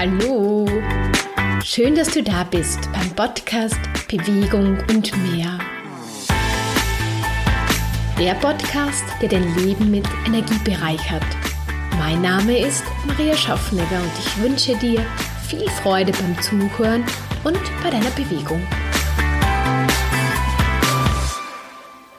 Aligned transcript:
Hallo! 0.00 0.64
Schön, 1.64 1.96
dass 1.96 2.12
du 2.12 2.22
da 2.22 2.44
bist 2.44 2.78
beim 2.92 3.10
Podcast 3.16 3.80
Bewegung 4.06 4.78
und 4.88 5.10
mehr. 5.32 5.58
Der 8.16 8.34
Podcast, 8.34 9.02
der 9.20 9.28
dein 9.28 9.56
Leben 9.56 9.90
mit 9.90 10.06
Energie 10.24 10.58
bereichert. 10.62 11.24
Mein 11.98 12.22
Name 12.22 12.60
ist 12.60 12.84
Maria 13.08 13.34
Schaffnegger 13.34 14.00
und 14.00 14.12
ich 14.20 14.40
wünsche 14.40 14.76
dir 14.76 15.04
viel 15.48 15.68
Freude 15.68 16.12
beim 16.12 16.40
Zuhören 16.42 17.02
und 17.42 17.58
bei 17.82 17.90
deiner 17.90 18.10
Bewegung. 18.10 18.64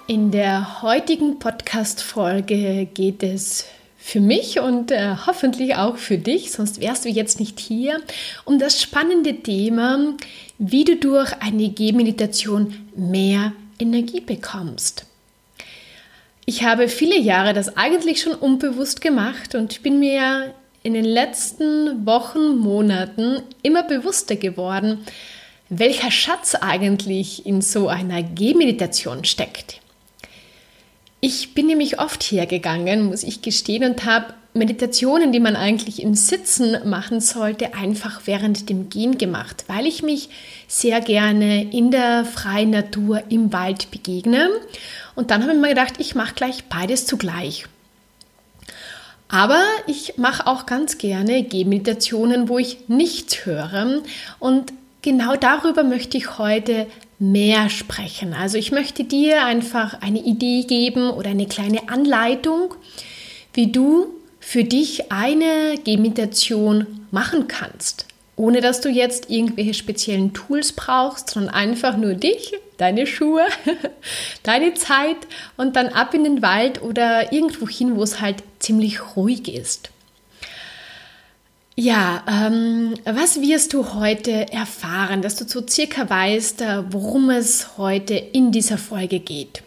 In 0.08 0.32
der 0.32 0.82
heutigen 0.82 1.40
Podcast-Folge 1.40 2.90
geht 2.94 3.24
es 3.24 3.64
für 4.10 4.20
mich 4.20 4.60
und 4.60 4.90
äh, 4.90 5.16
hoffentlich 5.28 5.76
auch 5.76 5.98
für 5.98 6.18
dich, 6.18 6.52
sonst 6.52 6.82
wärst 6.82 7.06
du 7.06 7.10
jetzt 7.10 7.40
nicht 7.40 7.60
hier, 7.60 8.02
um 8.44 8.58
das 8.58 8.82
spannende 8.82 9.36
Thema, 9.36 10.16
wie 10.58 10.84
du 10.84 10.96
durch 10.96 11.32
eine 11.42 11.70
Gehmeditation 11.70 12.90
mehr 12.96 13.54
Energie 13.78 14.22
bekommst. 14.22 15.06
Ich 16.46 16.64
habe 16.64 16.88
viele 16.88 17.20
Jahre 17.20 17.54
das 17.54 17.78
eigentlich 17.78 18.22
schon 18.22 18.34
unbewusst 18.34 19.02
gemacht 19.02 19.54
und 19.54 19.84
bin 19.84 20.00
mir 20.00 20.56
in 20.82 20.96
den 20.96 21.06
letzten 21.06 22.08
Wochen, 22.08 22.58
Monaten 22.58 23.44
immer 23.62 23.84
bewusster 23.84 24.36
geworden, 24.36 25.06
welcher 25.70 26.10
Schatz 26.10 26.56
eigentlich 26.56 27.46
in 27.46 27.62
so 27.62 27.88
einer 27.88 28.24
Gehmeditation 28.24 29.24
steckt. 29.24 29.79
Ich 31.22 31.54
bin 31.54 31.68
nämlich 31.68 32.00
oft 32.00 32.24
hergegangen, 32.24 33.04
muss 33.04 33.24
ich 33.24 33.42
gestehen, 33.42 33.84
und 33.84 34.06
habe 34.06 34.34
Meditationen, 34.54 35.32
die 35.32 35.40
man 35.40 35.56
eigentlich 35.56 36.02
im 36.02 36.16
Sitzen 36.16 36.78
machen 36.90 37.20
sollte, 37.22 37.74
einfach 37.76 38.22
während 38.26 38.70
dem 38.70 38.90
Gehen 38.90 39.18
gemacht, 39.18 39.66
weil 39.68 39.86
ich 39.86 40.02
mich 40.02 40.30
sehr 40.68 41.02
gerne 41.02 41.72
in 41.72 41.92
der 41.92 42.26
freien 42.26 42.72
Natur 42.72 43.24
im 43.30 43.54
Wald 43.54 43.92
begegne. 43.92 44.50
Und 45.16 45.30
dann 45.30 45.44
habe 45.44 45.54
ich 45.54 45.60
mir 45.60 45.70
gedacht, 45.70 45.96
ich 46.00 46.16
mache 46.16 46.34
gleich 46.34 46.64
beides 46.66 47.06
zugleich. 47.06 47.66
Aber 49.28 49.62
ich 49.86 50.18
mache 50.18 50.48
auch 50.48 50.66
ganz 50.66 50.98
gerne 50.98 51.44
Gehmeditationen, 51.44 52.50
wo 52.50 52.58
ich 52.58 52.88
nichts 52.88 53.46
höre. 53.46 54.02
Und 54.40 54.74
genau 55.04 55.36
darüber 55.36 55.84
möchte 55.84 56.18
ich 56.18 56.40
heute 56.40 56.88
mehr 57.20 57.70
sprechen. 57.70 58.34
Also 58.34 58.58
ich 58.58 58.72
möchte 58.72 59.04
dir 59.04 59.46
einfach 59.46 60.02
eine 60.02 60.20
Idee 60.20 60.64
geben 60.64 61.10
oder 61.12 61.30
eine 61.32 61.46
kleine 61.46 61.90
Anleitung, 61.90 62.74
wie 63.54 63.72
du 63.72 64.08
für 64.40 64.64
dich 64.64 65.12
eine 65.12 65.76
Gehmeditation 65.84 66.88
machen 67.12 67.48
kannst, 67.48 68.06
ohne 68.38 68.62
dass 68.62 68.80
du 68.80 68.90
jetzt 68.90 69.30
irgendwelche 69.30 69.74
speziellen 69.74 70.34
Tools 70.34 70.72
brauchst, 70.72 71.30
sondern 71.30 71.54
einfach 71.54 71.98
nur 71.98 72.14
dich, 72.14 72.54
deine 72.78 73.06
Schuhe, 73.06 73.46
deine 74.44 74.74
Zeit 74.76 75.18
und 75.58 75.76
dann 75.76 75.90
ab 75.90 76.14
in 76.14 76.24
den 76.24 76.42
Wald 76.42 76.82
oder 76.82 77.34
irgendwo 77.34 77.68
hin, 77.68 77.98
wo 77.98 78.04
es 78.04 78.22
halt 78.22 78.38
ziemlich 78.60 79.16
ruhig 79.18 79.54
ist. 79.54 79.92
Ja, 81.82 82.26
ähm, 82.28 82.96
was 83.06 83.40
wirst 83.40 83.72
du 83.72 83.94
heute 83.94 84.52
erfahren, 84.52 85.22
dass 85.22 85.38
du 85.38 85.48
so 85.48 85.66
circa 85.66 86.10
weißt, 86.10 86.60
äh, 86.60 86.84
worum 86.92 87.30
es 87.30 87.78
heute 87.78 88.16
in 88.16 88.52
dieser 88.52 88.78
Folge 88.78 89.22
geht? 89.22 89.64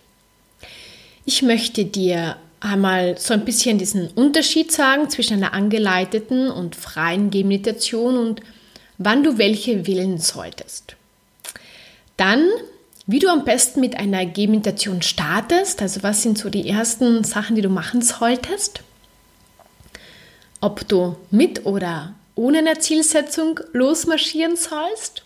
Ich 1.25 1.41
möchte 1.41 1.87
dir 1.87 2.37
einmal 2.61 3.17
so 3.17 3.33
ein 3.33 3.47
bisschen 3.47 3.79
diesen 3.79 4.09
Unterschied 4.09 4.71
sagen 4.73 5.09
zwischen 5.09 5.39
einer 5.39 5.55
angeleiteten 5.55 6.51
und 6.51 6.77
freien 6.77 7.31
Gehmeditation 7.31 8.19
und 8.19 8.43
wann 8.99 9.25
du 9.25 9.39
welche 9.39 9.87
wählen 9.87 10.19
solltest. 10.19 10.97
Dann, 12.19 12.47
wie 13.07 13.21
du 13.21 13.29
am 13.31 13.47
besten 13.47 13.81
mit 13.81 13.97
einer 13.97 14.27
Gehmeditation 14.27 15.01
startest, 15.01 15.81
also 15.81 16.03
was 16.03 16.21
sind 16.21 16.37
so 16.37 16.51
die 16.51 16.69
ersten 16.69 17.25
Sachen, 17.25 17.57
die 17.57 17.63
du 17.63 17.71
machen 17.71 18.03
solltest 18.03 18.83
ob 20.63 20.89
du 20.89 21.17
mit 21.31 21.67
oder 21.67 22.15
ohne 22.35 22.59
eine 22.59 22.79
Zielsetzung 22.79 23.61
losmarschieren 23.75 24.57
sollst? 24.57 25.23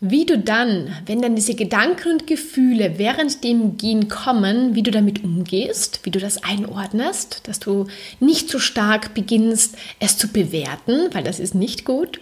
Wie 0.00 0.26
du 0.26 0.38
dann, 0.38 0.94
wenn 1.06 1.22
dann 1.22 1.36
diese 1.36 1.54
Gedanken 1.54 2.12
und 2.12 2.26
Gefühle 2.26 2.98
während 2.98 3.42
dem 3.42 3.76
Gehen 3.76 4.08
kommen, 4.08 4.74
wie 4.74 4.82
du 4.82 4.90
damit 4.90 5.24
umgehst, 5.24 6.00
wie 6.04 6.10
du 6.10 6.18
das 6.18 6.44
einordnest, 6.44 7.40
dass 7.48 7.60
du 7.60 7.86
nicht 8.20 8.50
so 8.50 8.58
stark 8.58 9.14
beginnst, 9.14 9.76
es 9.98 10.18
zu 10.18 10.28
bewerten, 10.28 11.08
weil 11.12 11.24
das 11.24 11.40
ist 11.40 11.54
nicht 11.54 11.84
gut. 11.84 12.20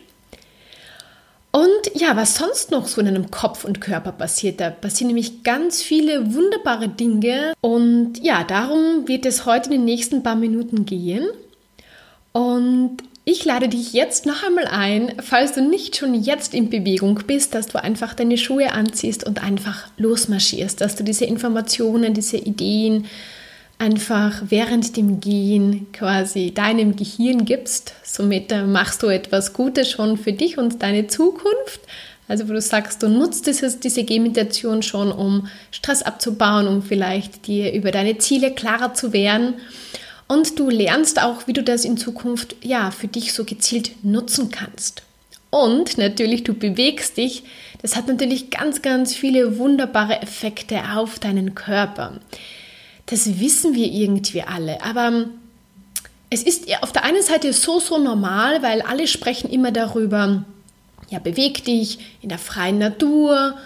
Und 1.54 1.94
ja, 1.94 2.16
was 2.16 2.34
sonst 2.34 2.72
noch 2.72 2.88
so 2.88 3.00
in 3.00 3.06
einem 3.06 3.30
Kopf 3.30 3.64
und 3.64 3.80
Körper 3.80 4.10
passiert, 4.10 4.58
da 4.58 4.70
passieren 4.70 5.06
nämlich 5.06 5.44
ganz 5.44 5.82
viele 5.82 6.34
wunderbare 6.34 6.88
Dinge. 6.88 7.52
Und 7.60 8.14
ja, 8.20 8.42
darum 8.42 9.06
wird 9.06 9.24
es 9.24 9.46
heute 9.46 9.66
in 9.66 9.76
den 9.76 9.84
nächsten 9.84 10.24
paar 10.24 10.34
Minuten 10.34 10.84
gehen. 10.84 11.28
Und 12.32 12.96
ich 13.24 13.44
lade 13.44 13.68
dich 13.68 13.92
jetzt 13.92 14.26
noch 14.26 14.42
einmal 14.42 14.66
ein, 14.66 15.12
falls 15.22 15.52
du 15.52 15.62
nicht 15.62 15.94
schon 15.94 16.14
jetzt 16.14 16.54
in 16.54 16.70
Bewegung 16.70 17.20
bist, 17.24 17.54
dass 17.54 17.68
du 17.68 17.80
einfach 17.80 18.14
deine 18.14 18.36
Schuhe 18.36 18.72
anziehst 18.72 19.22
und 19.24 19.40
einfach 19.40 19.86
losmarschierst, 19.96 20.80
dass 20.80 20.96
du 20.96 21.04
diese 21.04 21.24
Informationen, 21.24 22.14
diese 22.14 22.36
Ideen, 22.36 23.06
einfach 23.78 24.42
während 24.48 24.96
dem 24.96 25.20
Gehen 25.20 25.86
quasi 25.92 26.52
deinem 26.52 26.96
Gehirn 26.96 27.44
gibst. 27.44 27.94
Somit 28.02 28.52
äh, 28.52 28.62
machst 28.62 29.02
du 29.02 29.08
etwas 29.08 29.52
Gutes 29.52 29.90
schon 29.90 30.16
für 30.16 30.32
dich 30.32 30.58
und 30.58 30.82
deine 30.82 31.06
Zukunft. 31.06 31.80
Also 32.26 32.48
wo 32.48 32.52
du 32.52 32.60
sagst, 32.60 33.02
du 33.02 33.08
nutzt 33.08 33.46
dieses, 33.46 33.80
diese 33.80 34.04
Gehmeditation 34.04 34.82
schon, 34.82 35.12
um 35.12 35.48
Stress 35.70 36.02
abzubauen, 36.02 36.66
um 36.68 36.82
vielleicht 36.82 37.46
dir 37.46 37.72
über 37.72 37.90
deine 37.90 38.16
Ziele 38.18 38.52
klarer 38.52 38.94
zu 38.94 39.12
werden. 39.12 39.54
Und 40.26 40.58
du 40.58 40.70
lernst 40.70 41.22
auch, 41.22 41.46
wie 41.46 41.52
du 41.52 41.62
das 41.62 41.84
in 41.84 41.98
Zukunft 41.98 42.56
ja 42.62 42.90
für 42.90 43.08
dich 43.08 43.34
so 43.34 43.44
gezielt 43.44 44.02
nutzen 44.02 44.50
kannst. 44.50 45.02
Und 45.50 45.98
natürlich, 45.98 46.44
du 46.44 46.54
bewegst 46.54 47.18
dich. 47.18 47.44
Das 47.82 47.94
hat 47.94 48.08
natürlich 48.08 48.50
ganz, 48.50 48.80
ganz 48.80 49.14
viele 49.14 49.58
wunderbare 49.58 50.22
Effekte 50.22 50.80
auf 50.96 51.18
deinen 51.18 51.54
Körper. 51.54 52.18
Das 53.06 53.38
wissen 53.38 53.74
wir 53.74 53.86
irgendwie 53.86 54.42
alle. 54.42 54.82
Aber 54.82 55.26
es 56.30 56.42
ist 56.42 56.66
auf 56.82 56.92
der 56.92 57.04
einen 57.04 57.22
Seite 57.22 57.52
so, 57.52 57.78
so 57.80 57.98
normal, 57.98 58.62
weil 58.62 58.82
alle 58.82 59.06
sprechen 59.06 59.50
immer 59.50 59.72
darüber, 59.72 60.44
ja, 61.10 61.18
beweg 61.18 61.64
dich 61.64 61.98
in 62.22 62.28
der 62.28 62.38
freien 62.38 62.78
Natur. 62.78 63.56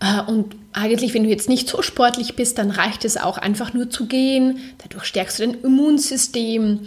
Äh, 0.00 0.22
und 0.22 0.56
eigentlich, 0.72 1.14
wenn 1.14 1.24
du 1.24 1.28
jetzt 1.28 1.48
nicht 1.48 1.68
so 1.68 1.82
sportlich 1.82 2.36
bist, 2.36 2.58
dann 2.58 2.70
reicht 2.70 3.04
es 3.04 3.16
auch 3.16 3.38
einfach 3.38 3.74
nur 3.74 3.90
zu 3.90 4.06
gehen. 4.06 4.60
Dadurch 4.78 5.04
stärkst 5.04 5.38
du 5.38 5.46
dein 5.46 5.60
Immunsystem. 5.60 6.80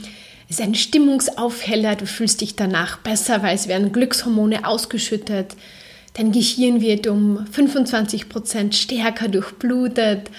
Es 0.49 0.59
ist 0.59 0.65
ein 0.65 0.75
Stimmungsaufheller. 0.75 1.95
Du 1.95 2.05
fühlst 2.05 2.41
dich 2.41 2.55
danach 2.55 2.97
besser, 2.99 3.43
weil 3.43 3.55
es 3.55 3.67
werden 3.67 3.91
Glückshormone 3.91 4.67
ausgeschüttet. 4.67 5.55
Dein 6.15 6.31
Gehirn 6.31 6.81
wird 6.81 7.07
um 7.07 7.45
25 7.47 8.29
Prozent 8.29 8.75
stärker 8.75 9.27
durchblutet. 9.27 10.29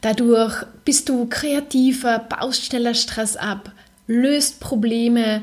Dadurch 0.00 0.64
bist 0.84 1.08
du 1.08 1.26
kreativer, 1.26 2.18
baust 2.20 2.64
schneller 2.64 2.94
Stress 2.94 3.36
ab, 3.36 3.72
löst 4.06 4.60
Probleme 4.60 5.42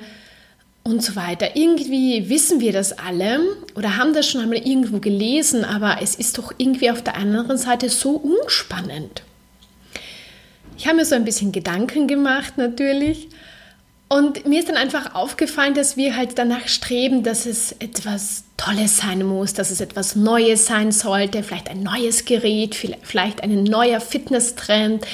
und 0.84 1.04
so 1.04 1.16
weiter. 1.16 1.56
Irgendwie 1.56 2.30
wissen 2.30 2.62
wir 2.62 2.72
das 2.72 2.98
alle 2.98 3.40
oder 3.76 3.98
haben 3.98 4.14
das 4.14 4.30
schon 4.30 4.42
einmal 4.42 4.60
irgendwo 4.60 5.00
gelesen, 5.00 5.66
aber 5.66 5.98
es 6.02 6.16
ist 6.16 6.38
doch 6.38 6.54
irgendwie 6.58 6.92
auf 6.92 7.02
der 7.02 7.16
anderen 7.16 7.58
Seite 7.58 7.90
so 7.90 8.12
unspannend. 8.12 9.24
Ich 10.78 10.88
habe 10.88 10.98
mir 10.98 11.06
so 11.06 11.16
ein 11.16 11.26
bisschen 11.26 11.52
Gedanken 11.52 12.08
gemacht 12.08 12.58
natürlich 12.58 13.30
und 14.08 14.46
mir 14.46 14.60
ist 14.60 14.70
dann 14.70 14.78
einfach 14.78 15.16
aufgefallen, 15.16 15.74
dass 15.74 15.98
wir 15.98 16.16
halt 16.16 16.38
danach 16.38 16.68
streben, 16.68 17.24
dass 17.24 17.46
es 17.46 17.72
etwas 17.80 18.44
Tolles 18.56 18.98
sein 18.98 19.26
muss, 19.26 19.54
dass 19.54 19.72
es 19.72 19.82
etwas 19.82 20.16
Neues 20.16 20.68
sein 20.68 20.92
sollte, 20.92 21.42
vielleicht 21.42 21.70
ein 21.70 21.82
neues 21.82 22.26
Gerät, 22.26 22.76
vielleicht 23.02 23.42
ein 23.42 23.64
neuer 23.64 24.00
Fitnesstrend, 24.00 25.06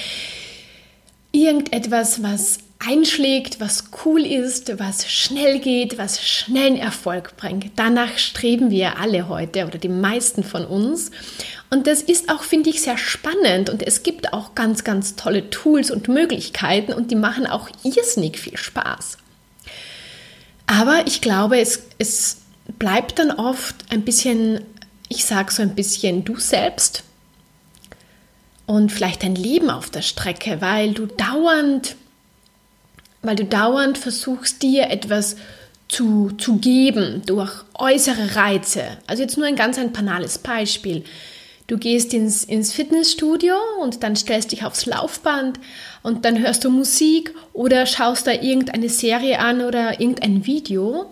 irgendetwas, 1.32 2.22
was 2.22 2.60
einschlägt, 2.86 3.60
was 3.60 3.86
cool 4.04 4.26
ist, 4.26 4.78
was 4.80 5.10
schnell 5.10 5.60
geht, 5.60 5.98
was 5.98 6.26
schnellen 6.26 6.78
Erfolg 6.78 7.38
bringt. 7.38 7.72
Danach 7.76 8.18
streben 8.18 8.72
wir 8.72 9.00
alle 9.00 9.30
heute 9.30 9.68
oder 9.68 9.78
die 9.78 9.90
meisten 9.90 10.44
von 10.44 10.66
uns. 10.66 11.12
Und 11.72 11.88
das 11.88 12.02
ist 12.02 12.30
auch, 12.30 12.44
finde 12.44 12.70
ich, 12.70 12.82
sehr 12.82 12.98
spannend. 12.98 13.70
Und 13.70 13.82
es 13.82 14.04
gibt 14.04 14.34
auch 14.34 14.54
ganz, 14.54 14.84
ganz 14.84 15.16
tolle 15.16 15.50
Tools 15.50 15.90
und 15.90 16.08
Möglichkeiten 16.08 16.94
und 16.94 17.10
die 17.10 17.16
machen 17.16 17.48
auch 17.48 17.70
irrsinnig 17.84 18.38
viel 18.38 18.58
Spaß. 18.58 19.18
Aber 20.68 21.08
ich 21.08 21.22
glaube, 21.22 21.60
es, 21.60 21.84
es 21.98 22.38
bleibt 22.78 23.18
dann 23.18 23.32
oft 23.32 23.76
ein 23.90 24.04
bisschen, 24.04 24.62
ich 25.10 25.26
sage 25.26 25.52
so 25.52 25.64
ein 25.64 25.74
bisschen 25.74 26.24
du 26.24 26.38
selbst 26.38 27.04
und 28.68 28.92
vielleicht 28.92 29.24
dein 29.24 29.36
Leben 29.36 29.70
auf 29.70 29.90
der 29.90 30.02
Strecke, 30.02 30.62
weil 30.62 30.94
du 30.94 31.08
dauernd 31.08 31.96
weil 33.22 33.36
du 33.36 33.46
dauernd 33.46 33.98
versuchst, 33.98 34.62
dir 34.62 34.90
etwas 34.90 35.36
zu, 35.88 36.32
zu 36.38 36.58
geben 36.58 37.22
durch 37.26 37.52
äußere 37.76 38.36
Reize. 38.36 38.84
Also 39.08 39.22
jetzt 39.22 39.38
nur 39.38 39.48
ein 39.48 39.56
ganz 39.56 39.78
ein 39.78 39.92
banales 39.92 40.38
Beispiel. 40.38 41.04
Du 41.72 41.78
gehst 41.78 42.14
ins, 42.14 42.44
ins 42.44 42.74
Fitnessstudio 42.74 43.56
und 43.82 44.04
dann 44.04 44.18
stellst 44.18 44.52
dich 44.52 44.66
aufs 44.66 44.86
Laufband 44.86 45.58
und 46.04 46.26
dann 46.26 46.38
hörst 46.38 46.66
du 46.66 46.70
Musik 46.70 47.34
oder 47.54 47.86
schaust 47.86 48.28
da 48.28 48.34
irgendeine 48.34 48.90
Serie 48.90 49.40
an 49.40 49.62
oder 49.62 50.02
irgendein 50.02 50.46
Video 50.46 51.06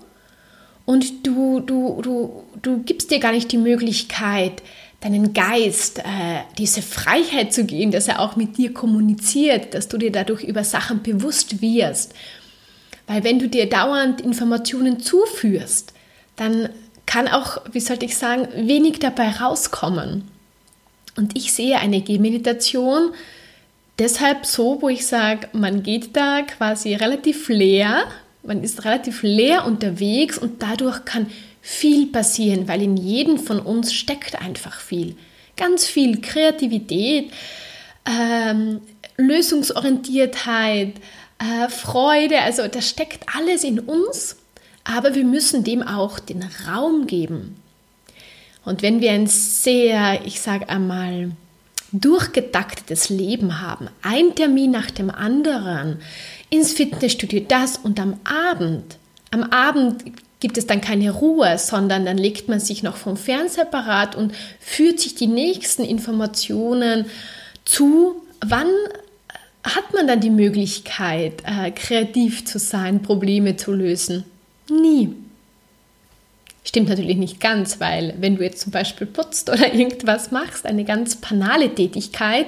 und 0.84 1.26
du, 1.26 1.62
du, 1.62 2.02
du, 2.02 2.44
du 2.62 2.84
gibst 2.84 3.10
dir 3.10 3.20
gar 3.20 3.32
nicht 3.32 3.54
die 3.54 3.58
Möglichkeit, 3.58 4.62
deinen 5.00 5.32
Geist 5.32 6.00
äh, 6.00 6.42
diese 6.58 6.82
Freiheit 6.82 7.54
zu 7.54 7.64
geben, 7.64 7.92
dass 7.92 8.10
er 8.10 8.20
auch 8.20 8.36
mit 8.36 8.58
dir 8.58 8.74
kommuniziert, 8.74 9.74
dass 9.74 9.88
du 9.88 9.98
dir 9.98 10.12
dadurch 10.12 10.44
über 10.44 10.66
Sachen 10.66 11.02
bewusst 11.04 11.62
wirst. 11.62 12.14
Weil 13.08 13.24
wenn 13.24 13.40
du 13.40 13.48
dir 13.48 13.70
dauernd 13.70 14.20
Informationen 14.20 15.00
zuführst, 15.00 15.94
dann 16.36 16.68
kann 17.06 17.30
auch, 17.30 17.62
wie 17.72 17.80
sollte 17.80 18.04
ich 18.04 18.18
sagen, 18.18 18.50
wenig 18.68 19.00
dabei 19.00 19.30
rauskommen. 19.30 20.38
Und 21.20 21.36
ich 21.36 21.52
sehe 21.52 21.78
eine 21.80 22.00
Gehmeditation 22.00 23.12
deshalb 24.00 24.46
so, 24.46 24.82
wo 24.82 24.88
ich 24.88 25.06
sage, 25.06 25.50
man 25.52 25.84
geht 25.84 26.16
da 26.16 26.44
quasi 26.44 26.96
relativ 26.96 27.50
leer, 27.50 28.06
man 28.42 28.64
ist 28.64 28.86
relativ 28.86 29.22
leer 29.22 29.66
unterwegs 29.66 30.38
und 30.38 30.64
dadurch 30.64 31.04
kann 31.04 31.28
viel 31.62 32.08
passieren, 32.08 32.70
weil 32.70 32.82
in 32.82 32.96
jedem 32.96 33.38
von 33.38 33.60
uns 33.60 33.94
steckt 33.94 34.42
einfach 34.42 34.80
viel. 34.80 35.18
Ganz 35.58 35.86
viel 35.86 36.22
Kreativität, 36.22 37.32
ähm, 38.06 38.80
Lösungsorientiertheit, 39.18 40.94
äh, 41.40 41.68
Freude, 41.68 42.40
also 42.44 42.66
das 42.70 42.88
steckt 42.88 43.26
alles 43.36 43.66
in 43.66 43.80
uns, 43.80 44.38
aber 44.86 45.16
wir 45.16 45.26
müssen 45.26 45.66
dem 45.66 45.84
auch 45.84 46.18
den 46.18 46.50
Raum 46.66 47.08
geben. 47.08 47.58
Und 48.66 48.82
wenn 48.82 49.02
wir 49.02 49.12
ein 49.12 49.28
sehr, 49.28 50.26
ich 50.26 50.42
sage 50.42 50.70
einmal, 50.70 51.32
durchgetaktetes 51.92 53.10
Leben 53.10 53.62
haben, 53.62 53.90
ein 54.02 54.36
Termin 54.36 54.72
nach 54.72 54.92
dem 54.92 55.10
anderen, 55.10 56.00
ins 56.50 56.74
Fitnessstudio 56.74 57.42
das 57.48 57.78
und 57.78 58.00
am 58.00 58.20
Abend, 58.24 58.98
am 59.32 59.44
Abend 59.44 60.04
gibt 60.40 60.58
es 60.58 60.68
dann 60.68 60.82
keine 60.82 61.12
Ruhe, 61.12 61.58
sondern 61.58 62.06
dann 62.06 62.18
legt 62.18 62.48
man 62.48 62.60
sich 62.60 62.84
noch 62.84 62.96
vom 62.96 63.18
Fernsehapparat 63.18 64.16
und 64.16 64.34
führt 64.60 65.00
sich 65.00 65.16
die 65.16 65.28
nächsten 65.28 65.84
Informationen 65.84 67.06
zu. 67.66 68.22
Wann 68.46 68.70
hat 69.64 69.94
man 69.94 70.08
dann 70.08 70.22
die 70.22 70.30
Möglichkeit, 70.30 71.44
äh, 71.46 71.72
kreativ 71.72 72.46
zu 72.46 72.58
sein, 72.58 73.02
Probleme 73.02 73.58
zu 73.58 73.74
lösen? 73.74 74.24
Nie. 74.70 75.14
Stimmt 76.64 76.90
natürlich 76.90 77.18
nicht 77.18 77.40
ganz, 77.40 77.80
weil 77.80 78.16
wenn 78.20 78.36
du 78.36 78.44
jetzt 78.44 78.62
zum 78.62 78.72
Beispiel 78.72 79.08
putzt 79.08 79.50
oder 79.50 79.74
irgendwas 79.74 80.32
machst, 80.32 80.66
eine 80.66 80.84
ganz 80.84 81.16
banale 81.16 81.74
Tätigkeit, 81.74 82.48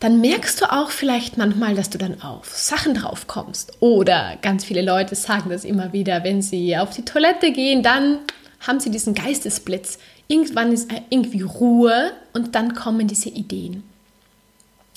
dann 0.00 0.20
merkst 0.20 0.60
du 0.60 0.72
auch 0.72 0.90
vielleicht 0.90 1.38
manchmal, 1.38 1.76
dass 1.76 1.88
du 1.88 1.96
dann 1.96 2.20
auf 2.22 2.48
Sachen 2.56 2.94
drauf 2.94 3.28
kommst. 3.28 3.74
Oder 3.78 4.36
ganz 4.42 4.64
viele 4.64 4.82
Leute 4.82 5.14
sagen 5.14 5.48
das 5.50 5.64
immer 5.64 5.92
wieder, 5.92 6.24
wenn 6.24 6.42
sie 6.42 6.76
auf 6.76 6.90
die 6.90 7.04
Toilette 7.04 7.52
gehen, 7.52 7.84
dann 7.84 8.18
haben 8.66 8.80
sie 8.80 8.90
diesen 8.90 9.14
Geistesblitz. 9.14 9.98
Irgendwann 10.26 10.72
ist 10.72 10.90
irgendwie 11.10 11.42
Ruhe 11.42 12.12
und 12.32 12.56
dann 12.56 12.74
kommen 12.74 13.06
diese 13.06 13.28
Ideen. 13.28 13.84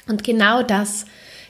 Und 0.08 0.24
genau 0.24 0.64
das 0.64 1.06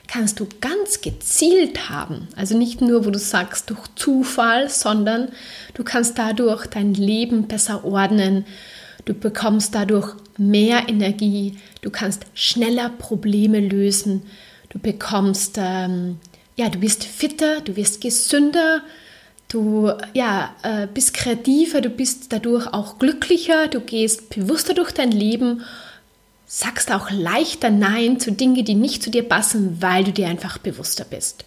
kannst 0.08 0.40
du 0.40 0.46
ganz 0.60 1.00
gezielt 1.00 1.88
haben. 1.88 2.28
Also 2.36 2.56
nicht 2.56 2.80
nur, 2.80 3.04
wo 3.04 3.10
du 3.10 3.18
sagst, 3.18 3.70
durch 3.70 3.86
Zufall, 3.96 4.68
sondern 4.70 5.28
du 5.74 5.84
kannst 5.84 6.18
dadurch 6.18 6.66
dein 6.66 6.94
Leben 6.94 7.48
besser 7.48 7.84
ordnen. 7.84 8.44
Du 9.04 9.14
bekommst 9.14 9.74
dadurch 9.74 10.14
mehr 10.36 10.88
Energie, 10.88 11.58
du 11.82 11.90
kannst 11.90 12.26
schneller 12.34 12.90
Probleme 12.90 13.60
lösen, 13.60 14.22
du 14.68 14.78
bekommst, 14.78 15.56
ähm, 15.58 16.18
ja, 16.56 16.68
du 16.68 16.78
bist 16.78 17.04
fitter, 17.04 17.60
du 17.60 17.76
wirst 17.76 18.00
gesünder, 18.00 18.82
du 19.48 19.92
ja, 20.12 20.54
äh, 20.62 20.88
bist 20.92 21.14
kreativer, 21.14 21.80
du 21.80 21.90
bist 21.90 22.32
dadurch 22.32 22.66
auch 22.72 22.98
glücklicher, 22.98 23.68
du 23.68 23.80
gehst 23.80 24.30
bewusster 24.30 24.74
durch 24.74 24.92
dein 24.92 25.12
Leben, 25.12 25.62
sagst 26.46 26.92
auch 26.92 27.10
leichter 27.10 27.70
Nein 27.70 28.20
zu 28.20 28.30
Dingen, 28.30 28.64
die 28.64 28.74
nicht 28.74 29.02
zu 29.02 29.10
dir 29.10 29.24
passen, 29.24 29.82
weil 29.82 30.04
du 30.04 30.12
dir 30.12 30.28
einfach 30.28 30.58
bewusster 30.58 31.04
bist. 31.04 31.44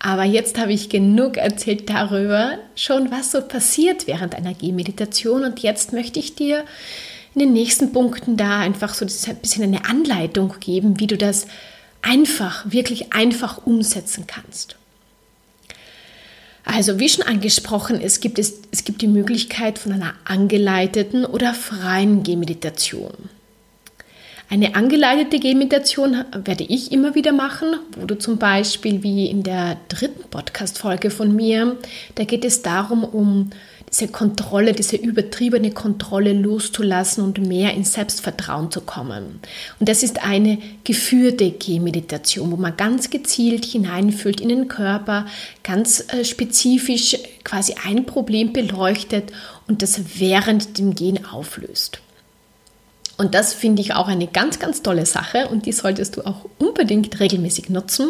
Aber 0.00 0.24
jetzt 0.24 0.58
habe 0.58 0.72
ich 0.72 0.88
genug 0.88 1.36
erzählt 1.36 1.88
darüber, 1.88 2.58
schon 2.74 3.12
was 3.12 3.30
so 3.30 3.40
passiert 3.40 4.08
während 4.08 4.34
einer 4.34 4.52
Gehmeditation 4.52 5.44
und 5.44 5.60
jetzt 5.60 5.92
möchte 5.92 6.18
ich 6.18 6.34
dir 6.34 6.64
in 7.34 7.38
den 7.38 7.52
nächsten 7.52 7.92
Punkten 7.92 8.36
da 8.36 8.58
einfach 8.58 8.94
so 8.94 9.04
ein 9.04 9.36
bisschen 9.36 9.62
eine 9.62 9.84
Anleitung 9.84 10.54
geben, 10.58 10.98
wie 10.98 11.06
du 11.06 11.16
das 11.16 11.46
einfach, 12.02 12.64
wirklich 12.70 13.12
einfach 13.12 13.64
umsetzen 13.64 14.26
kannst. 14.26 14.76
Also, 16.64 16.98
wie 16.98 17.08
schon 17.08 17.24
angesprochen, 17.24 18.00
es 18.00 18.20
gibt, 18.20 18.38
es, 18.38 18.54
es 18.70 18.84
gibt 18.84 19.02
die 19.02 19.08
Möglichkeit 19.08 19.78
von 19.78 19.92
einer 19.92 20.14
angeleiteten 20.24 21.24
oder 21.24 21.54
freien 21.54 22.22
Gehmeditation. 22.22 23.28
Eine 24.52 24.74
angeleitete 24.74 25.38
Gehmeditation 25.38 26.26
werde 26.44 26.64
ich 26.64 26.92
immer 26.92 27.14
wieder 27.14 27.32
machen, 27.32 27.74
wo 27.96 28.04
du 28.04 28.18
zum 28.18 28.36
Beispiel 28.36 29.02
wie 29.02 29.24
in 29.24 29.42
der 29.42 29.78
dritten 29.88 30.28
Podcast-Folge 30.28 31.08
von 31.08 31.34
mir, 31.34 31.78
da 32.16 32.24
geht 32.24 32.44
es 32.44 32.60
darum, 32.60 33.02
um 33.02 33.48
diese 33.88 34.08
Kontrolle, 34.08 34.74
diese 34.74 34.96
übertriebene 34.96 35.70
Kontrolle 35.70 36.34
loszulassen 36.34 37.24
und 37.24 37.38
mehr 37.38 37.72
ins 37.72 37.94
Selbstvertrauen 37.94 38.70
zu 38.70 38.82
kommen. 38.82 39.40
Und 39.80 39.88
das 39.88 40.02
ist 40.02 40.22
eine 40.22 40.58
geführte 40.84 41.50
Gehmeditation, 41.50 42.52
wo 42.52 42.56
man 42.56 42.76
ganz 42.76 43.08
gezielt 43.08 43.64
hineinfühlt 43.64 44.42
in 44.42 44.50
den 44.50 44.68
Körper, 44.68 45.24
ganz 45.62 46.12
äh, 46.12 46.26
spezifisch 46.26 47.16
quasi 47.42 47.74
ein 47.86 48.04
Problem 48.04 48.52
beleuchtet 48.52 49.32
und 49.66 49.80
das 49.80 50.20
während 50.20 50.76
dem 50.76 50.94
Gehen 50.94 51.24
auflöst. 51.24 52.02
Und 53.16 53.34
das 53.34 53.54
finde 53.54 53.82
ich 53.82 53.94
auch 53.94 54.08
eine 54.08 54.26
ganz, 54.26 54.58
ganz 54.58 54.82
tolle 54.82 55.06
Sache 55.06 55.48
und 55.48 55.66
die 55.66 55.72
solltest 55.72 56.16
du 56.16 56.26
auch 56.26 56.46
unbedingt 56.58 57.20
regelmäßig 57.20 57.68
nutzen. 57.68 58.08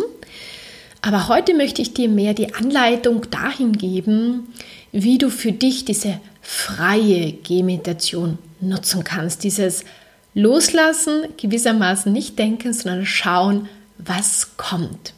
Aber 1.02 1.28
heute 1.28 1.54
möchte 1.54 1.82
ich 1.82 1.94
dir 1.94 2.08
mehr 2.08 2.32
die 2.32 2.54
Anleitung 2.54 3.28
dahin 3.30 3.72
geben, 3.72 4.54
wie 4.92 5.18
du 5.18 5.30
für 5.30 5.52
dich 5.52 5.84
diese 5.84 6.20
freie 6.40 7.32
Gehmeditation 7.32 8.38
nutzen 8.60 9.02
kannst. 9.02 9.42
Dieses 9.42 9.84
Loslassen, 10.34 11.24
gewissermaßen 11.36 12.12
nicht 12.12 12.38
denken, 12.38 12.72
sondern 12.72 13.04
schauen, 13.04 13.68
was 13.98 14.56
kommt. 14.56 15.12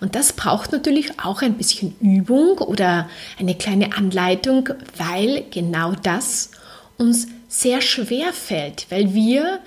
Und 0.00 0.14
das 0.14 0.32
braucht 0.32 0.72
natürlich 0.72 1.18
auch 1.18 1.42
ein 1.42 1.54
bisschen 1.54 1.96
Übung 2.00 2.58
oder 2.58 3.08
eine 3.38 3.54
kleine 3.54 3.96
Anleitung, 3.96 4.68
weil 4.96 5.44
genau 5.50 5.92
das 6.02 6.50
uns 6.98 7.26
sehr 7.60 7.80
schwer 7.80 8.32
fällt, 8.32 8.86
weil 8.90 9.14
wir 9.14 9.60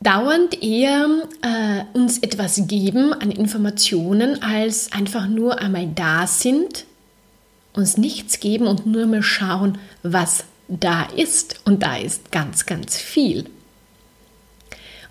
dauernd 0.00 0.62
eher 0.62 1.06
äh, 1.42 1.98
uns 1.98 2.18
etwas 2.18 2.62
geben 2.66 3.12
an 3.12 3.30
Informationen, 3.30 4.42
als 4.42 4.92
einfach 4.92 5.26
nur 5.26 5.60
einmal 5.60 5.86
da 5.86 6.26
sind 6.26 6.86
uns 7.72 7.96
nichts 7.96 8.40
geben 8.40 8.66
und 8.66 8.86
nur 8.86 9.06
mal 9.06 9.22
schauen, 9.22 9.78
was 10.02 10.44
da 10.68 11.04
ist. 11.04 11.60
Und 11.64 11.82
da 11.82 11.96
ist 11.96 12.32
ganz, 12.32 12.66
ganz 12.66 12.96
viel. 12.96 13.46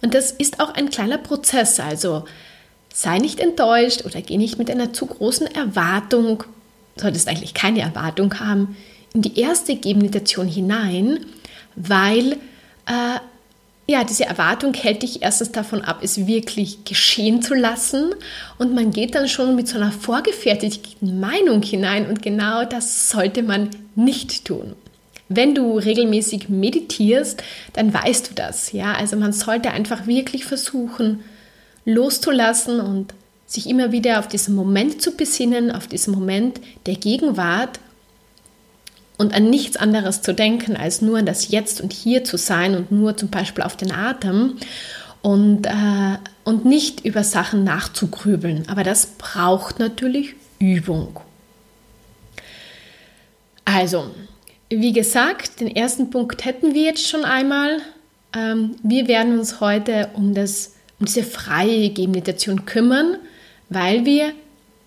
Und 0.01 0.13
das 0.13 0.31
ist 0.31 0.59
auch 0.59 0.73
ein 0.73 0.89
kleiner 0.89 1.17
Prozess. 1.17 1.79
Also 1.79 2.25
sei 2.93 3.17
nicht 3.19 3.39
enttäuscht 3.39 4.05
oder 4.05 4.21
geh 4.21 4.37
nicht 4.37 4.57
mit 4.57 4.69
einer 4.69 4.93
zu 4.93 5.05
großen 5.05 5.47
Erwartung, 5.47 6.43
solltest 6.95 7.27
eigentlich 7.27 7.53
keine 7.53 7.81
Erwartung 7.81 8.39
haben, 8.39 8.75
in 9.13 9.21
die 9.21 9.39
erste 9.39 9.75
Gehmeditation 9.75 10.47
hinein, 10.47 11.25
weil 11.75 12.33
äh, 12.85 13.19
ja, 13.89 14.03
diese 14.03 14.25
Erwartung 14.25 14.75
hält 14.75 15.01
dich 15.01 15.23
erstens 15.23 15.51
davon 15.51 15.81
ab, 15.81 16.01
es 16.03 16.27
wirklich 16.27 16.83
geschehen 16.85 17.41
zu 17.41 17.55
lassen. 17.55 18.13
Und 18.59 18.75
man 18.75 18.91
geht 18.91 19.15
dann 19.15 19.27
schon 19.27 19.55
mit 19.55 19.67
so 19.67 19.77
einer 19.77 19.91
vorgefertigten 19.91 21.19
Meinung 21.19 21.63
hinein. 21.63 22.07
Und 22.07 22.21
genau 22.21 22.65
das 22.65 23.09
sollte 23.09 23.41
man 23.41 23.71
nicht 23.95 24.45
tun. 24.45 24.75
Wenn 25.27 25.55
du 25.55 25.79
regelmäßig 25.79 26.49
meditierst, 26.49 27.41
dann 27.73 27.91
weißt 27.91 28.29
du 28.29 28.33
das. 28.35 28.71
Ja, 28.73 28.93
also 28.93 29.15
man 29.15 29.33
sollte 29.33 29.71
einfach 29.71 30.05
wirklich 30.05 30.45
versuchen, 30.45 31.23
loszulassen 31.83 32.79
und 32.79 33.15
sich 33.47 33.67
immer 33.67 33.91
wieder 33.91 34.19
auf 34.19 34.27
diesen 34.27 34.53
Moment 34.53 35.01
zu 35.01 35.17
besinnen, 35.17 35.71
auf 35.71 35.87
diesen 35.87 36.13
Moment 36.13 36.61
der 36.85 36.95
Gegenwart 36.95 37.79
und 39.19 39.35
an 39.35 39.49
nichts 39.49 39.75
anderes 39.75 40.21
zu 40.21 40.33
denken, 40.33 40.77
als 40.77 41.01
nur 41.01 41.17
an 41.19 41.25
das 41.25 41.49
Jetzt 41.49 41.81
und 41.81 41.91
Hier 41.91 42.23
zu 42.23 42.37
sein 42.37 42.73
und 42.75 42.91
nur 42.91 43.17
zum 43.17 43.29
Beispiel 43.29 43.63
auf 43.65 43.75
den 43.75 43.91
Atem 43.91 44.55
und, 45.21 45.67
äh, 45.67 46.17
und 46.45 46.63
nicht 46.63 47.05
über 47.05 47.25
Sachen 47.25 47.65
nachzugrübeln. 47.65 48.63
Aber 48.69 48.83
das 48.83 49.07
braucht 49.17 49.77
natürlich 49.77 50.35
Übung. 50.57 51.19
Also, 53.65 54.09
wie 54.69 54.93
gesagt, 54.93 55.59
den 55.59 55.75
ersten 55.75 56.09
Punkt 56.11 56.45
hätten 56.45 56.73
wir 56.73 56.83
jetzt 56.83 57.05
schon 57.05 57.25
einmal. 57.25 57.79
Ähm, 58.33 58.77
wir 58.83 59.09
werden 59.09 59.37
uns 59.37 59.59
heute 59.59 60.11
um, 60.13 60.33
das, 60.33 60.75
um 60.97 61.07
diese 61.07 61.23
freie 61.23 61.89
Gehmeditation 61.89 62.65
kümmern, 62.65 63.17
weil 63.67 64.05
wir 64.05 64.31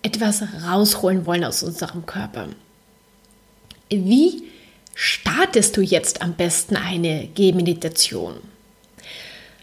etwas 0.03 0.43
rausholen 0.67 1.27
wollen 1.27 1.45
aus 1.45 1.63
unserem 1.63 2.07
Körper. 2.07 2.49
Wie 3.93 4.45
startest 4.95 5.77
du 5.77 5.83
jetzt 5.83 6.23
am 6.23 6.35
besten 6.35 6.77
eine 6.77 7.29
Gehmeditation? 7.35 8.35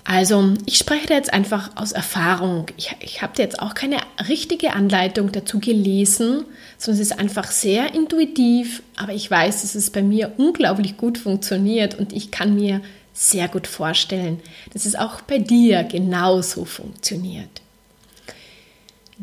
Also, 0.04 0.56
ich 0.66 0.78
spreche 0.78 1.08
da 1.08 1.14
jetzt 1.14 1.34
einfach 1.34 1.76
aus 1.76 1.92
Erfahrung. 1.92 2.66
Ich, 2.78 2.96
ich 3.00 3.22
habe 3.22 3.34
jetzt 3.38 3.60
auch 3.60 3.76
keine 3.76 3.98
richtige 4.28 4.74
Anleitung 4.74 5.32
dazu 5.32 5.60
gelesen, 5.60 6.46
sondern 6.80 7.02
es 7.02 7.12
ist 7.12 7.20
einfach 7.20 7.52
sehr 7.52 7.94
intuitiv. 7.94 8.82
Aber 8.96 9.14
ich 9.14 9.30
weiß, 9.30 9.62
dass 9.62 9.76
es 9.76 9.92
bei 9.92 10.02
mir 10.02 10.34
unglaublich 10.38 10.98
gut 10.98 11.20
funktioniert 11.20 11.94
und 11.94 12.12
ich 12.12 12.32
kann 12.32 12.56
mir 12.56 12.82
sehr 13.14 13.48
gut 13.50 13.68
vorstellen, 13.68 14.40
dass 14.74 14.86
es 14.86 14.96
auch 14.96 15.22
bei 15.22 15.38
dir 15.38 15.84
genauso 15.84 16.66
funktioniert. 16.66 17.62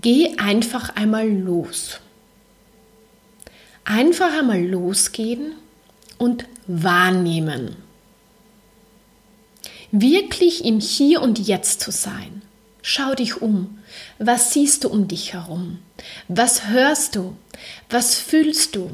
Geh 0.01 0.37
einfach 0.37 0.95
einmal 0.95 1.29
los. 1.29 1.99
Einfach 3.87 4.39
einmal 4.39 4.63
losgehen 4.63 5.53
und 6.19 6.45
wahrnehmen 6.67 7.77
wirklich 10.01 10.65
im 10.65 10.81
Hier 10.81 11.23
und 11.23 11.39
Jetzt 11.39 11.81
zu 11.81 11.91
sein. 11.91 12.43
Schau 12.83 13.15
dich 13.15 13.43
um. 13.43 13.79
Was 14.19 14.53
siehst 14.53 14.85
du 14.85 14.89
um 14.89 15.09
dich 15.09 15.33
herum? 15.33 15.79
Was 16.29 16.69
hörst 16.69 17.17
du? 17.17 17.35
Was 17.91 18.15
fühlst 18.15 18.77
du? 18.77 18.91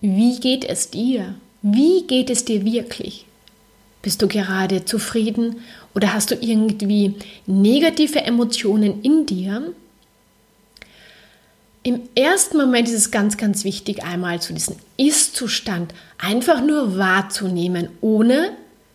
Wie 0.00 0.38
geht 0.38 0.64
es 0.64 0.90
dir? 0.90 1.34
Wie 1.62 2.06
geht 2.06 2.30
es 2.30 2.44
dir 2.44 2.64
wirklich? 2.64 3.26
Bist 4.02 4.22
du 4.22 4.28
gerade 4.28 4.84
zufrieden 4.84 5.56
oder 5.94 6.14
hast 6.14 6.30
du 6.30 6.34
irgendwie 6.36 7.16
negative 7.46 8.22
Emotionen 8.22 9.02
in 9.02 9.26
dir? 9.26 9.74
Im 11.82 12.02
ersten 12.14 12.58
Moment 12.58 12.88
ist 12.88 12.94
es 12.94 13.10
ganz, 13.10 13.38
ganz 13.38 13.64
wichtig, 13.64 14.04
einmal 14.04 14.40
zu 14.40 14.52
diesem 14.52 14.76
Ist-Zustand 14.98 15.94
einfach 16.18 16.62
nur 16.62 16.98
wahrzunehmen, 16.98 17.88
ohne 18.02 18.50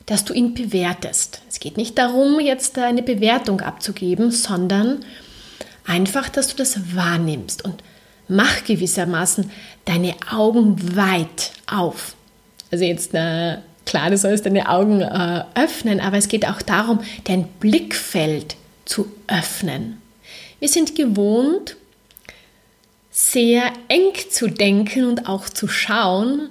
dass 0.05 0.23
du 0.23 0.33
ihn 0.33 0.53
bewertest. 0.53 1.41
Es 1.49 1.59
geht 1.59 1.77
nicht 1.77 1.97
darum, 1.97 2.39
jetzt 2.39 2.77
eine 2.77 3.01
Bewertung 3.01 3.61
abzugeben, 3.61 4.29
sondern 4.29 5.03
einfach, 5.85 6.29
dass 6.29 6.49
du 6.49 6.57
das 6.57 6.95
wahrnimmst 6.95 7.65
und 7.65 7.83
mach 8.27 8.63
gewissermaßen 8.63 9.49
deine 9.85 10.13
Augen 10.31 10.95
weit 10.95 11.53
auf. 11.65 12.15
Also 12.71 12.85
jetzt 12.85 13.15
äh, 13.15 13.57
klar, 13.85 14.11
du 14.11 14.17
sollst 14.17 14.45
deine 14.45 14.69
Augen 14.69 15.01
äh, 15.01 15.43
öffnen, 15.55 15.99
aber 15.99 16.17
es 16.17 16.27
geht 16.27 16.47
auch 16.47 16.61
darum, 16.61 16.99
dein 17.23 17.47
Blickfeld 17.59 18.57
zu 18.85 19.11
öffnen. 19.27 20.01
Wir 20.59 20.69
sind 20.69 20.95
gewohnt, 20.95 21.77
sehr 23.17 23.71
eng 23.87 24.11
zu 24.29 24.49
denken 24.49 25.05
und 25.05 25.29
auch 25.29 25.47
zu 25.47 25.69
schauen, 25.69 26.49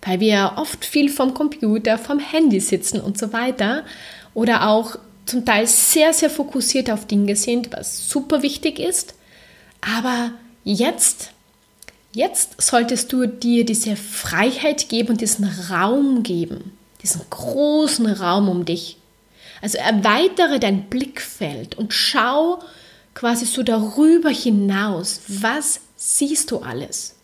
weil 0.00 0.18
wir 0.18 0.54
oft 0.56 0.86
viel 0.86 1.10
vom 1.10 1.34
Computer, 1.34 1.98
vom 1.98 2.18
Handy 2.20 2.58
sitzen 2.58 3.02
und 3.02 3.18
so 3.18 3.34
weiter 3.34 3.84
oder 4.32 4.66
auch 4.66 4.96
zum 5.26 5.44
Teil 5.44 5.66
sehr, 5.66 6.14
sehr 6.14 6.30
fokussiert 6.30 6.90
auf 6.90 7.06
Dinge 7.06 7.36
sind, 7.36 7.70
was 7.70 8.08
super 8.08 8.42
wichtig 8.42 8.78
ist. 8.78 9.14
Aber 9.82 10.30
jetzt, 10.64 11.32
jetzt 12.14 12.62
solltest 12.62 13.12
du 13.12 13.26
dir 13.26 13.66
diese 13.66 13.94
Freiheit 13.94 14.88
geben 14.88 15.10
und 15.10 15.20
diesen 15.20 15.44
Raum 15.70 16.22
geben, 16.22 16.72
diesen 17.02 17.20
großen 17.28 18.06
Raum 18.06 18.48
um 18.48 18.64
dich. 18.64 18.96
Also 19.60 19.76
erweitere 19.76 20.60
dein 20.60 20.84
Blickfeld 20.84 21.76
und 21.76 21.92
schau 21.92 22.60
quasi 23.12 23.44
so 23.44 23.62
darüber 23.62 24.30
hinaus. 24.30 25.20
Was 25.28 25.80
siehst 25.96 26.50
du 26.50 26.58
alles? 26.58 27.14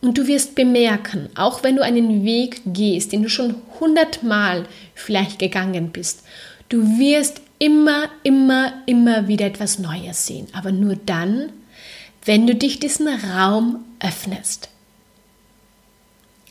Und 0.00 0.18
du 0.18 0.26
wirst 0.26 0.56
bemerken, 0.56 1.28
auch 1.36 1.62
wenn 1.62 1.76
du 1.76 1.82
einen 1.82 2.24
Weg 2.24 2.62
gehst, 2.66 3.12
den 3.12 3.22
du 3.22 3.28
schon 3.28 3.54
hundertmal 3.78 4.66
vielleicht 4.94 5.38
gegangen 5.38 5.90
bist, 5.90 6.24
du 6.68 6.98
wirst 6.98 7.40
immer, 7.58 8.08
immer, 8.24 8.72
immer 8.86 9.28
wieder 9.28 9.46
etwas 9.46 9.78
Neues 9.78 10.26
sehen. 10.26 10.48
Aber 10.52 10.72
nur 10.72 10.96
dann, 10.96 11.52
wenn 12.24 12.48
du 12.48 12.56
dich 12.56 12.80
diesen 12.80 13.06
Raum 13.06 13.84
öffnest. 14.00 14.68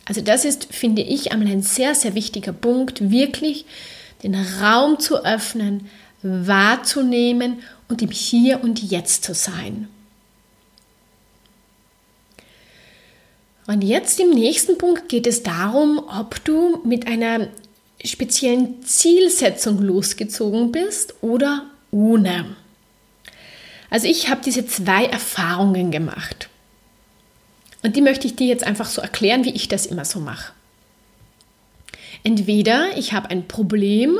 Also 0.05 0.21
das 0.21 0.45
ist, 0.45 0.73
finde 0.73 1.01
ich, 1.01 1.33
einmal 1.33 1.51
ein 1.51 1.61
sehr, 1.61 1.95
sehr 1.95 2.15
wichtiger 2.15 2.53
Punkt, 2.53 3.11
wirklich 3.11 3.65
den 4.23 4.35
Raum 4.35 4.99
zu 4.99 5.25
öffnen, 5.25 5.89
wahrzunehmen 6.21 7.59
und 7.89 8.01
im 8.01 8.11
Hier 8.11 8.63
und 8.63 8.81
Jetzt 8.81 9.25
zu 9.25 9.33
sein. 9.33 9.89
Und 13.67 13.83
jetzt 13.83 14.19
im 14.19 14.31
nächsten 14.31 14.77
Punkt 14.77 15.09
geht 15.09 15.27
es 15.27 15.43
darum, 15.43 15.99
ob 15.99 16.43
du 16.43 16.81
mit 16.83 17.07
einer 17.07 17.47
speziellen 18.03 18.83
Zielsetzung 18.83 19.79
losgezogen 19.79 20.71
bist 20.71 21.15
oder 21.21 21.65
ohne. 21.91 22.45
Also 23.89 24.07
ich 24.07 24.29
habe 24.29 24.41
diese 24.43 24.65
zwei 24.65 25.05
Erfahrungen 25.05 25.91
gemacht. 25.91 26.49
Und 27.83 27.95
die 27.95 28.01
möchte 28.01 28.27
ich 28.27 28.35
dir 28.35 28.47
jetzt 28.47 28.63
einfach 28.63 28.85
so 28.85 29.01
erklären, 29.01 29.43
wie 29.43 29.53
ich 29.53 29.67
das 29.67 29.85
immer 29.85 30.05
so 30.05 30.19
mache. 30.19 30.53
Entweder 32.23 32.97
ich 32.97 33.13
habe 33.13 33.29
ein 33.29 33.47
Problem 33.47 34.19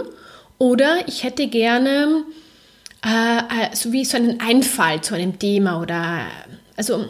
oder 0.58 1.08
ich 1.08 1.24
hätte 1.24 1.48
gerne 1.48 2.24
äh, 3.06 3.38
äh 3.38 3.76
so 3.76 3.92
wie 3.92 4.06
so 4.06 4.18
einen 4.18 4.40
Einfall 4.40 5.02
zu 5.02 5.16
einem 5.16 5.38
Thema 5.38 5.80
oder 5.80 6.26
also 6.76 7.06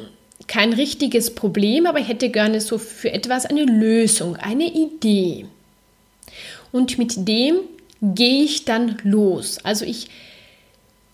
kein 0.51 0.74
richtiges 0.74 1.34
Problem, 1.34 1.86
aber 1.86 2.00
ich 2.00 2.10
hätte 2.10 2.29
gerne 2.29 2.60
so 2.60 2.77
für 2.77 3.13
etwas 3.13 3.46
eine 3.46 3.63
Lösung, 3.63 4.36
eine 4.36 4.65
Idee. 4.65 5.46
Und 6.74 6.98
mit 6.98 7.25
dem 7.25 7.55
gehe 8.01 8.43
ich 8.43 8.65
dann 8.65 8.98
los. 9.05 9.60
Also 9.63 9.86
ich, 9.86 10.10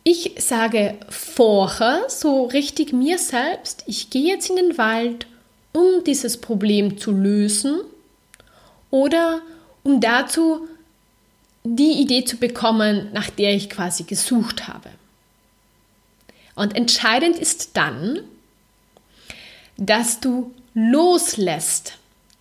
ich 0.04 0.32
sage 0.40 0.96
vorher 1.10 2.06
so 2.08 2.46
richtig 2.46 2.94
mir 2.94 3.20
selbst, 3.20 3.84
ich 3.86 4.10
gehe 4.10 4.26
jetzt 4.26 4.50
in 4.50 4.56
den 4.56 4.78
Wald, 4.80 5.28
um 5.72 6.04
dieses 6.04 6.38
Problem 6.38 6.98
zu 6.98 7.12
lösen 7.12 7.82
oder 8.90 9.44
um 9.84 10.02
dazu 10.02 10.68
die 11.64 12.02
Idee 12.02 12.26
zu 12.26 12.38
bekommen, 12.38 13.10
nach 13.14 13.30
der 13.30 13.54
ich 13.54 13.70
quasi 13.70 14.02
gesucht 14.02 14.68
habe. 14.68 14.90
Und 16.56 16.76
entscheidend 16.76 17.38
ist 17.38 17.78
dann, 17.78 18.22
dass 19.78 20.20
du 20.20 20.52
loslässt. 20.74 21.94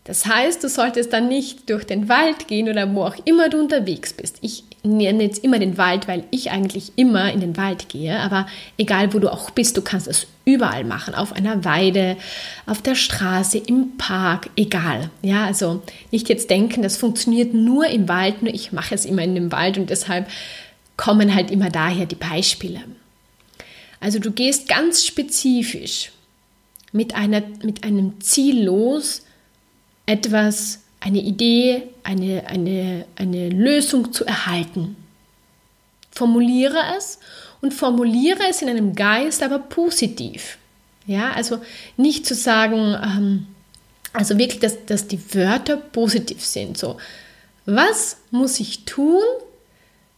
Das 0.05 0.25
heißt, 0.25 0.62
du 0.62 0.69
solltest 0.69 1.12
dann 1.12 1.26
nicht 1.26 1.69
durch 1.69 1.85
den 1.85 2.09
Wald 2.09 2.47
gehen 2.47 2.69
oder 2.69 2.95
wo 2.95 3.02
auch 3.02 3.16
immer 3.25 3.49
du 3.49 3.59
unterwegs 3.59 4.12
bist. 4.12 4.38
Ich 4.40 4.62
nenne 4.85 5.25
jetzt 5.25 5.43
immer 5.43 5.59
den 5.59 5.78
Wald, 5.78 6.07
weil 6.07 6.23
ich 6.31 6.52
eigentlich 6.52 6.93
immer 6.95 7.33
in 7.33 7.40
den 7.40 7.57
Wald 7.57 7.88
gehe. 7.88 8.16
Aber 8.21 8.47
egal, 8.78 9.12
wo 9.12 9.19
du 9.19 9.33
auch 9.33 9.50
bist, 9.50 9.76
du 9.76 9.83
kannst 9.83 10.07
es 10.07 10.28
überall 10.45 10.85
machen. 10.85 11.14
Auf 11.16 11.33
einer 11.33 11.64
Weide, 11.64 12.16
auf 12.66 12.83
der 12.83 12.95
Straße, 12.95 13.59
im 13.59 13.97
Park, 13.99 14.49
egal. 14.55 15.11
Ja, 15.23 15.45
also 15.45 15.83
nicht 16.12 16.28
jetzt 16.28 16.50
denken, 16.50 16.83
das 16.83 16.97
funktioniert 16.97 17.52
nur 17.52 17.87
im 17.88 18.09
Wald, 18.09 18.43
nur 18.43 18.55
ich 18.55 18.71
mache 18.71 18.95
es 18.95 19.05
immer 19.05 19.23
in 19.23 19.35
dem 19.35 19.50
Wald 19.50 19.76
und 19.76 19.90
deshalb 19.90 20.28
kommen 20.97 21.35
halt 21.35 21.50
immer 21.50 21.71
daher 21.71 22.07
die 22.07 22.14
Beispiele. 22.14 22.81
Also 23.99 24.21
du 24.21 24.31
gehst 24.31 24.69
ganz 24.69 25.05
spezifisch 25.05 26.12
mit, 26.97 27.15
einer, 27.15 27.43
mit 27.62 27.85
einem 27.85 28.21
Ziel 28.21 28.65
los, 28.65 29.23
etwas, 30.07 30.81
eine 31.00 31.21
Idee, 31.21 31.83
eine, 32.03 32.47
eine, 32.47 33.05
eine 33.17 33.50
Lösung 33.50 34.12
zu 34.12 34.25
erhalten. 34.25 34.97
Formuliere 36.11 36.79
es 36.97 37.19
und 37.61 37.75
formuliere 37.75 38.43
es 38.49 38.62
in 38.62 38.69
einem 38.69 38.95
Geist, 38.95 39.43
aber 39.43 39.59
positiv. 39.59 40.59
Ja, 41.07 41.33
also 41.33 41.61
nicht 41.97 42.26
zu 42.26 42.35
sagen, 42.35 42.97
ähm, 43.00 43.47
also 44.12 44.38
wirklich, 44.38 44.61
dass, 44.61 44.85
dass 44.87 45.07
die 45.07 45.21
Wörter 45.35 45.76
positiv 45.76 46.45
sind. 46.45 46.79
So, 46.79 46.97
was 47.67 48.17
muss 48.31 48.59
ich 48.59 48.85
tun, 48.85 49.23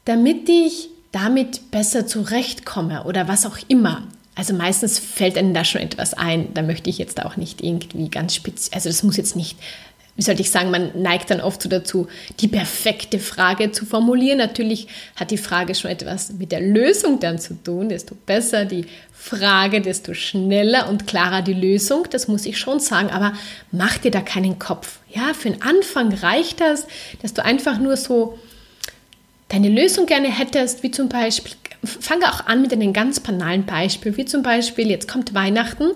damit 0.04 0.48
ich 0.48 0.88
damit 1.12 1.70
besser 1.70 2.06
zurechtkomme 2.06 3.04
oder 3.04 3.28
was 3.28 3.44
auch 3.44 3.58
immer. 3.68 4.06
Also 4.38 4.54
meistens 4.54 5.00
fällt 5.00 5.36
einem 5.36 5.52
da 5.52 5.64
schon 5.64 5.80
etwas 5.80 6.14
ein. 6.14 6.54
Da 6.54 6.62
möchte 6.62 6.88
ich 6.88 6.98
jetzt 6.98 7.20
auch 7.24 7.36
nicht 7.36 7.60
irgendwie 7.60 8.08
ganz 8.08 8.36
speziell, 8.36 8.72
also 8.72 8.88
das 8.88 9.02
muss 9.02 9.16
jetzt 9.16 9.34
nicht 9.34 9.58
wie 10.14 10.22
sollte 10.22 10.42
ich 10.42 10.50
sagen, 10.50 10.72
man 10.72 11.00
neigt 11.00 11.30
dann 11.30 11.40
oft 11.40 11.62
so 11.62 11.68
dazu, 11.68 12.08
die 12.40 12.48
perfekte 12.48 13.20
Frage 13.20 13.70
zu 13.70 13.86
formulieren. 13.86 14.38
Natürlich 14.38 14.88
hat 15.14 15.30
die 15.30 15.38
Frage 15.38 15.76
schon 15.76 15.92
etwas 15.92 16.32
mit 16.32 16.50
der 16.50 16.60
Lösung 16.60 17.20
dann 17.20 17.38
zu 17.38 17.54
tun. 17.62 17.88
Desto 17.88 18.16
besser 18.26 18.64
die 18.64 18.86
Frage, 19.12 19.80
desto 19.80 20.14
schneller 20.14 20.88
und 20.88 21.06
klarer 21.06 21.42
die 21.42 21.54
Lösung. 21.54 22.08
Das 22.10 22.26
muss 22.26 22.46
ich 22.46 22.58
schon 22.58 22.80
sagen. 22.80 23.10
Aber 23.10 23.32
mach 23.70 23.98
dir 23.98 24.10
da 24.10 24.20
keinen 24.20 24.58
Kopf. 24.58 24.98
Ja, 25.08 25.34
für 25.34 25.50
den 25.50 25.62
Anfang 25.62 26.12
reicht 26.12 26.60
das, 26.60 26.88
dass 27.22 27.32
du 27.32 27.44
einfach 27.44 27.78
nur 27.78 27.96
so 27.96 28.40
deine 29.50 29.68
Lösung 29.68 30.06
gerne 30.06 30.36
hättest, 30.36 30.82
wie 30.82 30.90
zum 30.90 31.08
Beispiel, 31.08 31.54
fange 31.84 32.32
auch 32.32 32.46
an 32.46 32.62
mit 32.62 32.72
einem 32.72 32.92
ganz 32.92 33.20
banalen 33.20 33.66
Beispiel, 33.66 34.16
wie 34.16 34.24
zum 34.24 34.42
Beispiel, 34.42 34.90
jetzt 34.90 35.08
kommt 35.08 35.34
Weihnachten 35.34 35.92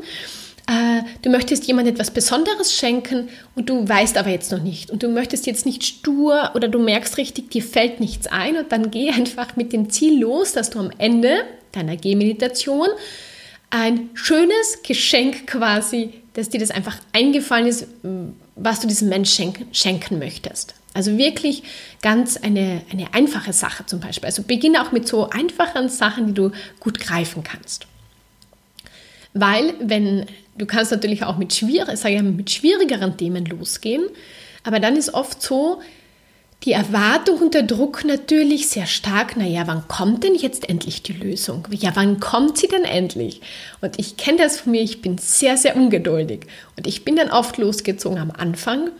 äh, 0.68 1.02
du 1.22 1.30
möchtest 1.30 1.66
jemandem 1.66 1.94
etwas 1.94 2.12
Besonderes 2.12 2.74
schenken 2.74 3.28
und 3.54 3.68
du 3.68 3.88
weißt 3.88 4.16
aber 4.16 4.30
jetzt 4.30 4.52
noch 4.52 4.62
nicht. 4.62 4.90
Und 4.90 5.02
du 5.02 5.08
möchtest 5.08 5.46
jetzt 5.46 5.66
nicht 5.66 5.82
stur 5.84 6.52
oder 6.54 6.68
du 6.68 6.78
merkst 6.78 7.16
richtig, 7.18 7.50
dir 7.50 7.62
fällt 7.62 8.00
nichts 8.00 8.26
ein 8.28 8.56
und 8.56 8.70
dann 8.70 8.90
geh 8.90 9.10
einfach 9.10 9.56
mit 9.56 9.72
dem 9.72 9.90
Ziel 9.90 10.20
los, 10.20 10.52
dass 10.52 10.70
du 10.70 10.78
am 10.78 10.90
Ende 10.98 11.44
deiner 11.72 11.96
Gehmeditation 11.96 12.88
ein 13.70 14.10
schönes 14.14 14.82
Geschenk 14.86 15.46
quasi, 15.46 16.12
dass 16.34 16.48
dir 16.48 16.60
das 16.60 16.70
einfach 16.70 16.96
eingefallen 17.12 17.66
ist, 17.66 17.86
was 18.56 18.80
du 18.80 18.88
diesem 18.88 19.08
Menschen 19.08 19.34
schenken, 19.34 19.66
schenken 19.72 20.18
möchtest. 20.18 20.74
Also 20.94 21.16
wirklich 21.16 21.62
ganz 22.02 22.36
eine, 22.36 22.82
eine 22.90 23.14
einfache 23.14 23.52
Sache 23.52 23.86
zum 23.86 24.00
Beispiel. 24.00 24.26
Also 24.26 24.42
beginne 24.42 24.82
auch 24.82 24.92
mit 24.92 25.08
so 25.08 25.30
einfachen 25.30 25.88
Sachen, 25.88 26.28
die 26.28 26.34
du 26.34 26.52
gut 26.80 27.00
greifen 27.00 27.42
kannst. 27.42 27.86
Weil, 29.34 29.74
wenn 29.80 30.26
du 30.56 30.66
kannst 30.66 30.92
natürlich 30.92 31.24
auch 31.24 31.38
mit, 31.38 31.54
schwierig, 31.54 31.96
sag 31.96 32.12
ich, 32.12 32.22
mit 32.22 32.50
schwierigeren 32.50 33.16
Themen 33.16 33.46
losgehen, 33.46 34.04
aber 34.64 34.80
dann 34.80 34.96
ist 34.96 35.14
oft 35.14 35.40
so, 35.40 35.80
die 36.64 36.72
Erwartung 36.72 37.38
und 37.38 37.54
der 37.54 37.64
Druck 37.64 38.04
natürlich 38.04 38.68
sehr 38.68 38.86
stark, 38.86 39.36
naja, 39.36 39.66
wann 39.66 39.88
kommt 39.88 40.22
denn 40.22 40.36
jetzt 40.36 40.68
endlich 40.68 41.02
die 41.02 41.12
Lösung? 41.12 41.66
Ja, 41.70 41.90
wann 41.94 42.20
kommt 42.20 42.56
sie 42.56 42.68
denn 42.68 42.84
endlich? 42.84 43.40
Und 43.80 43.98
ich 43.98 44.16
kenne 44.16 44.38
das 44.38 44.60
von 44.60 44.72
mir, 44.72 44.82
ich 44.82 45.02
bin 45.02 45.18
sehr, 45.18 45.56
sehr 45.56 45.76
ungeduldig. 45.76 46.46
Und 46.76 46.86
ich 46.86 47.04
bin 47.04 47.16
dann 47.16 47.30
oft 47.30 47.58
losgezogen 47.58 48.18
am 48.18 48.30
Anfang 48.30 48.90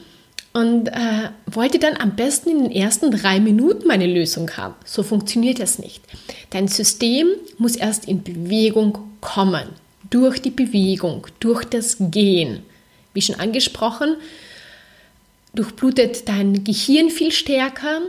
und 0.53 0.89
äh, 0.89 1.31
wollte 1.47 1.79
dann 1.79 1.97
am 1.97 2.17
besten 2.17 2.51
in 2.51 2.63
den 2.65 2.73
ersten 2.73 3.11
drei 3.11 3.39
Minuten 3.39 3.87
meine 3.87 4.07
Lösung 4.07 4.51
haben. 4.57 4.75
So 4.85 5.03
funktioniert 5.03 5.61
das 5.61 5.79
nicht. 5.79 6.03
Dein 6.51 6.67
System 6.69 7.29
muss 7.59 7.77
erst 7.77 8.09
in 8.09 8.23
Bewegung 8.25 8.99
kommen 9.21 9.69
durch 10.11 10.43
die 10.43 10.51
Bewegung, 10.51 11.27
durch 11.41 11.65
das 11.65 11.97
Gehen. 11.99 12.65
Wie 13.15 13.23
schon 13.23 13.41
angesprochen, 13.41 14.17
durchblutet 15.55 16.29
dein 16.29 16.65
Gehirn 16.65 17.11
viel 17.11 17.33
stärker 17.33 18.03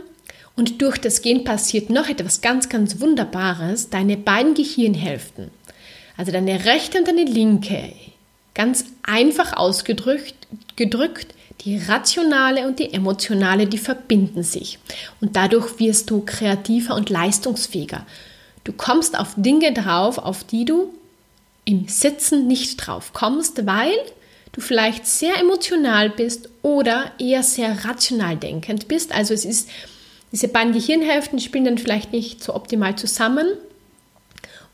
und 0.56 0.80
durch 0.80 0.98
das 0.98 1.22
Gehen 1.22 1.44
passiert 1.44 1.90
noch 1.90 2.08
etwas 2.08 2.40
ganz, 2.40 2.68
ganz 2.68 3.00
Wunderbares. 3.00 3.90
Deine 3.90 4.16
beiden 4.16 4.54
Gehirnhälften, 4.54 5.50
also 6.16 6.32
deine 6.32 6.64
rechte 6.64 6.98
und 6.98 7.08
deine 7.08 7.24
linke, 7.24 7.92
ganz 8.54 8.84
einfach 9.02 9.56
ausgedrückt, 9.56 10.34
gedrückt, 10.76 11.34
die 11.62 11.78
rationale 11.78 12.66
und 12.66 12.78
die 12.78 12.92
emotionale, 12.92 13.66
die 13.66 13.78
verbinden 13.78 14.42
sich. 14.42 14.78
Und 15.20 15.36
dadurch 15.36 15.78
wirst 15.78 16.10
du 16.10 16.22
kreativer 16.24 16.94
und 16.94 17.10
leistungsfähiger. 17.10 18.06
Du 18.64 18.72
kommst 18.72 19.18
auf 19.18 19.34
Dinge 19.36 19.72
drauf, 19.72 20.18
auf 20.18 20.44
die 20.44 20.64
du 20.64 20.92
im 21.64 21.88
Sitzen 21.88 22.46
nicht 22.46 22.76
drauf 22.76 23.12
kommst, 23.12 23.66
weil 23.66 23.92
du 24.54 24.60
vielleicht 24.60 25.06
sehr 25.06 25.38
emotional 25.38 26.10
bist 26.10 26.48
oder 26.62 27.12
eher 27.18 27.42
sehr 27.42 27.84
rational 27.84 28.36
denkend 28.36 28.88
bist. 28.88 29.12
Also 29.14 29.34
es 29.34 29.44
ist, 29.44 29.68
diese 30.32 30.48
beiden 30.48 30.72
Gehirnhälften 30.72 31.38
spielen 31.38 31.64
dann 31.64 31.78
vielleicht 31.78 32.12
nicht 32.12 32.42
so 32.42 32.54
optimal 32.54 32.96
zusammen 32.96 33.46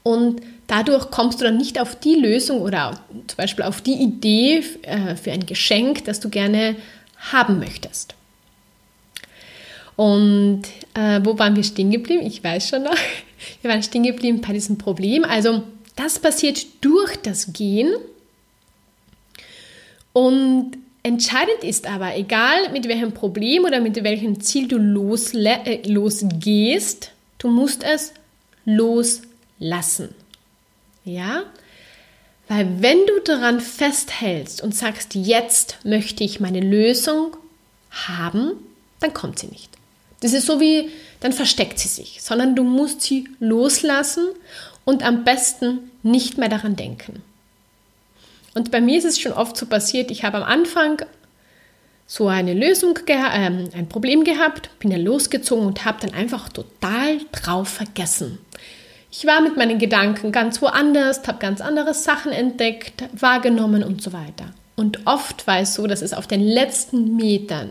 und 0.02 0.40
dadurch 0.66 1.10
kommst 1.10 1.40
du 1.40 1.44
dann 1.44 1.56
nicht 1.56 1.80
auf 1.80 1.98
die 1.98 2.14
Lösung 2.14 2.62
oder 2.62 3.00
zum 3.26 3.36
Beispiel 3.36 3.64
auf 3.64 3.80
die 3.80 3.94
Idee 3.94 4.62
äh, 4.82 5.16
für 5.16 5.32
ein 5.32 5.46
Geschenk, 5.46 6.04
das 6.04 6.20
du 6.20 6.28
gerne 6.28 6.76
haben 7.32 7.58
möchtest. 7.58 8.14
Und 9.96 10.62
äh, 10.94 11.20
wo 11.22 11.38
waren 11.38 11.56
wir 11.56 11.64
stehen 11.64 11.90
geblieben? 11.90 12.24
Ich 12.24 12.42
weiß 12.42 12.68
schon 12.68 12.84
noch. 12.84 12.96
Wir 13.62 13.70
waren 13.70 13.82
stehen 13.82 14.02
geblieben 14.02 14.42
bei 14.46 14.52
diesem 14.52 14.76
Problem. 14.76 15.24
Also 15.24 15.62
das 15.96 16.18
passiert 16.18 16.66
durch 16.82 17.16
das 17.16 17.52
Gehen. 17.52 17.90
Und 20.12 20.72
entscheidend 21.02 21.62
ist 21.62 21.86
aber, 21.86 22.16
egal 22.16 22.70
mit 22.72 22.88
welchem 22.88 23.12
Problem 23.12 23.64
oder 23.64 23.80
mit 23.80 24.02
welchem 24.02 24.40
Ziel 24.40 24.68
du 24.68 24.76
äh, 24.78 25.88
losgehst, 25.88 27.12
du 27.38 27.48
musst 27.48 27.84
es 27.84 28.12
loslassen. 28.64 30.14
Ja? 31.04 31.44
Weil 32.48 32.82
wenn 32.82 32.98
du 33.06 33.20
daran 33.24 33.60
festhältst 33.60 34.62
und 34.62 34.74
sagst, 34.74 35.14
jetzt 35.14 35.78
möchte 35.84 36.24
ich 36.24 36.40
meine 36.40 36.60
Lösung 36.60 37.36
haben, 37.90 38.52
dann 38.98 39.14
kommt 39.14 39.38
sie 39.38 39.46
nicht. 39.46 39.70
Das 40.20 40.32
ist 40.32 40.46
so 40.46 40.60
wie, 40.60 40.90
dann 41.20 41.32
versteckt 41.32 41.78
sie 41.78 41.88
sich, 41.88 42.20
sondern 42.20 42.54
du 42.54 42.64
musst 42.64 43.02
sie 43.02 43.28
loslassen 43.38 44.28
und 44.84 45.02
am 45.02 45.24
besten 45.24 45.90
nicht 46.02 46.38
mehr 46.38 46.48
daran 46.48 46.76
denken. 46.76 47.22
Und 48.54 48.70
bei 48.70 48.80
mir 48.80 48.98
ist 48.98 49.04
es 49.04 49.20
schon 49.20 49.32
oft 49.32 49.56
so 49.56 49.66
passiert, 49.66 50.10
ich 50.10 50.24
habe 50.24 50.38
am 50.38 50.42
Anfang 50.42 51.02
so 52.06 52.26
eine 52.26 52.54
Lösung, 52.54 52.98
äh, 53.06 53.14
ein 53.14 53.88
Problem 53.88 54.24
gehabt, 54.24 54.70
bin 54.80 54.90
dann 54.90 55.02
losgezogen 55.02 55.66
und 55.66 55.84
habe 55.84 55.98
dann 56.00 56.12
einfach 56.12 56.48
total 56.48 57.18
drauf 57.30 57.68
vergessen. 57.68 58.38
Ich 59.12 59.26
war 59.26 59.40
mit 59.40 59.56
meinen 59.56 59.78
Gedanken 59.78 60.32
ganz 60.32 60.60
woanders, 60.60 61.26
habe 61.26 61.38
ganz 61.38 61.60
andere 61.60 61.94
Sachen 61.94 62.32
entdeckt, 62.32 63.04
wahrgenommen 63.12 63.84
und 63.84 64.02
so 64.02 64.12
weiter. 64.12 64.46
Und 64.76 65.06
oft 65.06 65.46
war 65.46 65.60
es 65.60 65.74
so, 65.74 65.86
dass 65.86 66.00
es 66.00 66.14
auf 66.14 66.26
den 66.26 66.40
letzten 66.40 67.14
Metern, 67.16 67.70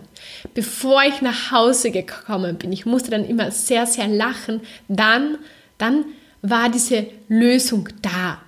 bevor 0.53 1.01
ich 1.03 1.21
nach 1.21 1.51
Hause 1.51 1.91
gekommen 1.91 2.57
bin, 2.57 2.71
ich 2.71 2.85
musste 2.85 3.09
dann 3.09 3.25
immer 3.25 3.51
sehr, 3.51 3.87
sehr 3.87 4.07
lachen, 4.07 4.61
dann, 4.87 5.37
dann 5.77 6.05
war 6.41 6.69
diese 6.69 7.07
Lösung 7.27 7.89
da. 8.01 8.39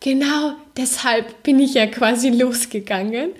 Genau 0.00 0.54
deshalb 0.76 1.42
bin 1.42 1.60
ich 1.60 1.74
ja 1.74 1.86
quasi 1.86 2.30
losgegangen. 2.30 3.30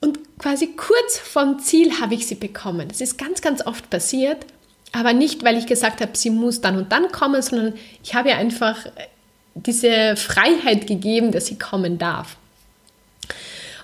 Und 0.00 0.18
quasi 0.38 0.74
kurz 0.76 1.18
vom 1.18 1.60
Ziel 1.60 2.00
habe 2.00 2.14
ich 2.14 2.26
sie 2.26 2.34
bekommen. 2.34 2.88
Das 2.88 3.00
ist 3.00 3.16
ganz, 3.16 3.40
ganz 3.40 3.64
oft 3.64 3.88
passiert. 3.88 4.44
Aber 4.90 5.12
nicht, 5.12 5.44
weil 5.44 5.56
ich 5.56 5.66
gesagt 5.66 6.00
habe, 6.00 6.16
sie 6.16 6.30
muss 6.30 6.60
dann 6.60 6.76
und 6.76 6.92
dann 6.92 7.10
kommen, 7.12 7.40
sondern 7.40 7.74
ich 8.02 8.14
habe 8.14 8.30
ihr 8.30 8.36
einfach 8.36 8.76
diese 9.54 10.16
Freiheit 10.16 10.86
gegeben, 10.86 11.30
dass 11.30 11.46
sie 11.46 11.58
kommen 11.58 11.98
darf. 11.98 12.36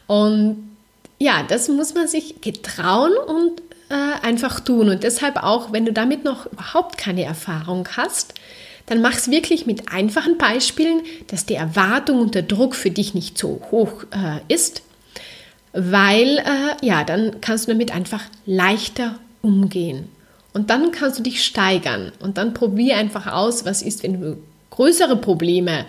Und 0.07 0.77
ja, 1.19 1.45
das 1.45 1.69
muss 1.69 1.95
man 1.95 2.09
sich 2.09 2.41
getrauen 2.41 3.13
und 3.27 3.63
äh, 3.91 4.27
einfach 4.27 4.61
tun. 4.61 4.89
Und 4.89 5.03
deshalb 5.03 5.43
auch, 5.43 5.73
wenn 5.73 5.85
du 5.87 5.93
damit 5.93 6.25
noch 6.25 6.47
überhaupt 6.47 6.99
keine 6.99 7.25
Erfahrung 7.25 7.89
hast, 7.97 8.35
dann 8.89 9.01
mach 9.01 9.15
es 9.15 9.31
wirklich 9.31 9.67
mit 9.67 9.93
einfachen 9.93 10.39
Beispielen, 10.39 11.03
dass 11.29 11.47
die 11.47 11.55
Erwartung 11.55 12.21
und 12.21 12.35
der 12.35 12.43
Druck 12.43 12.75
für 12.75 12.91
dich 12.91 13.15
nicht 13.15 13.39
so 13.39 13.61
hoch 13.71 14.05
äh, 14.11 14.41
ist, 14.53 14.83
weil 15.73 16.39
äh, 16.39 16.87
ja, 16.87 17.05
dann 17.05 17.41
kannst 17.41 17.67
du 17.67 17.73
damit 17.73 17.95
einfach 17.95 18.23
leichter 18.47 19.19
umgehen. 19.43 20.09
Und 20.55 20.71
dann 20.71 20.91
kannst 20.91 21.19
du 21.19 21.23
dich 21.23 21.45
steigern 21.45 22.13
und 22.21 22.39
dann 22.39 22.55
probier 22.55 22.97
einfach 22.97 23.27
aus, 23.27 23.65
was 23.65 23.83
ist, 23.83 24.03
wenn 24.03 24.21
du 24.21 24.39
größere 24.71 25.17
Probleme 25.17 25.85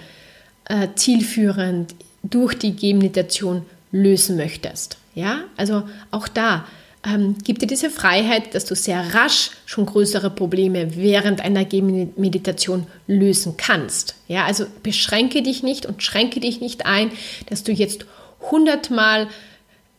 äh, 0.66 0.90
zielführend 0.96 1.96
durch 2.24 2.54
die 2.56 2.76
Gehmeditation 2.76 3.66
lösen 3.92 4.36
möchtest. 4.36 4.98
Ja, 5.16 5.42
also 5.58 5.84
auch 6.12 6.28
da 6.28 6.66
ähm, 7.06 7.38
gibt 7.44 7.62
dir 7.62 7.68
diese 7.68 7.90
Freiheit, 7.90 8.54
dass 8.54 8.66
du 8.66 8.76
sehr 8.76 9.14
rasch 9.14 9.52
schon 9.66 9.86
größere 9.86 10.30
Probleme 10.30 10.96
während 10.98 11.42
einer 11.42 11.64
Gehmeditation 11.64 12.88
lösen 13.08 13.56
kannst. 13.58 14.16
Ja, 14.28 14.46
also 14.46 14.66
beschränke 14.84 15.42
dich 15.42 15.64
nicht 15.64 15.86
und 15.86 16.04
schränke 16.04 16.40
dich 16.40 16.60
nicht 16.60 16.86
ein, 16.86 17.12
dass 17.48 17.64
du 17.64 17.72
jetzt 17.72 18.06
hundertmal 18.52 19.28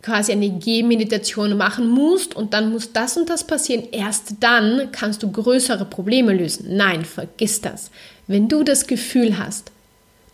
quasi 0.02 0.32
eine 0.32 0.50
Gehmeditation 0.50 1.56
machen 1.56 1.88
musst 1.88 2.34
und 2.34 2.54
dann 2.54 2.70
muss 2.70 2.92
das 2.92 3.16
und 3.16 3.28
das 3.30 3.44
passieren. 3.44 3.84
Erst 3.92 4.34
dann 4.40 4.88
kannst 4.92 5.22
du 5.22 5.30
größere 5.30 5.84
Probleme 5.84 6.32
lösen. 6.34 6.76
Nein, 6.76 7.04
vergiss 7.04 7.60
das. 7.60 7.90
Wenn 8.26 8.48
du 8.48 8.62
das 8.62 8.86
Gefühl 8.86 9.38
hast, 9.38 9.72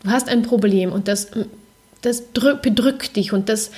du 0.03 0.11
hast 0.11 0.29
ein 0.29 0.43
Problem 0.43 0.93
und 0.93 1.09
das, 1.09 1.29
das 2.03 2.23
bedrückt 2.23 3.17
dich 3.17 3.33
und 3.33 3.49
das 3.49 3.71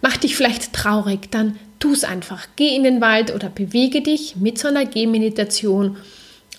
macht 0.00 0.22
dich 0.22 0.36
vielleicht 0.36 0.72
traurig, 0.72 1.30
dann 1.30 1.56
tu 1.80 1.92
es 1.92 2.04
einfach. 2.04 2.46
Geh 2.54 2.76
in 2.76 2.84
den 2.84 3.00
Wald 3.00 3.34
oder 3.34 3.48
bewege 3.48 4.00
dich 4.02 4.36
mit 4.36 4.58
so 4.58 4.68
einer 4.68 4.86
Gehmeditation 4.86 5.96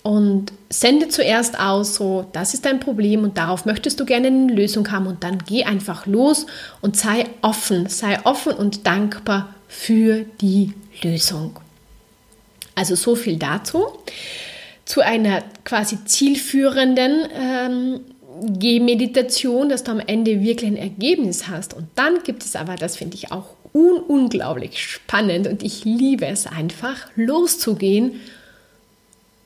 und 0.03 0.51
sende 0.69 1.09
zuerst 1.09 1.59
aus, 1.59 1.95
so, 1.95 2.25
das 2.33 2.53
ist 2.53 2.65
dein 2.65 2.79
Problem 2.79 3.23
und 3.23 3.37
darauf 3.37 3.65
möchtest 3.65 3.99
du 3.99 4.05
gerne 4.05 4.27
eine 4.27 4.51
Lösung 4.51 4.91
haben 4.91 5.05
und 5.07 5.23
dann 5.23 5.37
geh 5.45 5.63
einfach 5.63 6.07
los 6.07 6.47
und 6.81 6.97
sei 6.97 7.25
offen, 7.41 7.87
sei 7.87 8.19
offen 8.25 8.53
und 8.53 8.87
dankbar 8.87 9.53
für 9.67 10.25
die 10.41 10.73
Lösung. 11.03 11.59
Also 12.73 12.95
so 12.95 13.15
viel 13.15 13.37
dazu. 13.37 13.85
Zu 14.85 15.01
einer 15.01 15.43
quasi 15.63 16.03
zielführenden 16.03 17.27
ähm, 17.39 17.99
Gehmeditation, 18.41 19.69
dass 19.69 19.83
du 19.83 19.91
am 19.91 19.99
Ende 19.99 20.41
wirklich 20.41 20.71
ein 20.71 20.77
Ergebnis 20.77 21.47
hast. 21.47 21.75
Und 21.75 21.87
dann 21.95 22.23
gibt 22.23 22.43
es 22.43 22.55
aber, 22.55 22.75
das 22.75 22.97
finde 22.97 23.15
ich 23.15 23.31
auch 23.31 23.45
un 23.73 23.99
unglaublich 23.99 24.81
spannend 24.81 25.47
und 25.47 25.63
ich 25.63 25.85
liebe 25.85 26.25
es 26.25 26.47
einfach, 26.47 27.07
loszugehen 27.15 28.19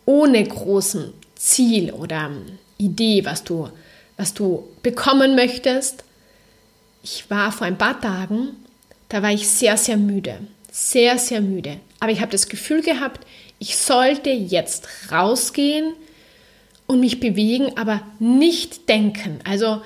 ohne 0.06 0.44
großen 0.44 1.14
Ziel 1.36 1.92
oder 1.92 2.32
Idee, 2.78 3.26
was 3.26 3.44
du, 3.44 3.70
was 4.18 4.34
du 4.34 4.68
bekommen 4.84 5.36
möchtest. 5.36 6.04
Ich 7.04 7.30
war 7.30 7.52
vor 7.52 7.68
ein 7.68 7.78
paar 7.78 8.00
Tagen, 8.00 8.50
da 9.10 9.22
war 9.22 9.32
ich 9.32 9.48
sehr, 9.48 9.78
sehr 9.78 9.98
müde. 9.98 10.40
Sehr, 10.72 11.18
sehr 11.18 11.42
müde. 11.42 11.78
Aber 12.00 12.12
ich 12.12 12.20
habe 12.20 12.32
das 12.32 12.50
Gefühl 12.50 12.82
gehabt, 12.82 13.26
ich 13.60 13.78
sollte 13.78 14.30
jetzt 14.30 14.88
rausgehen 15.12 15.94
und 16.88 17.00
mich 17.00 17.20
bewegen, 17.20 17.78
aber 17.78 18.02
nicht 18.20 18.90
denken. 18.90 19.40
Also 19.46 19.82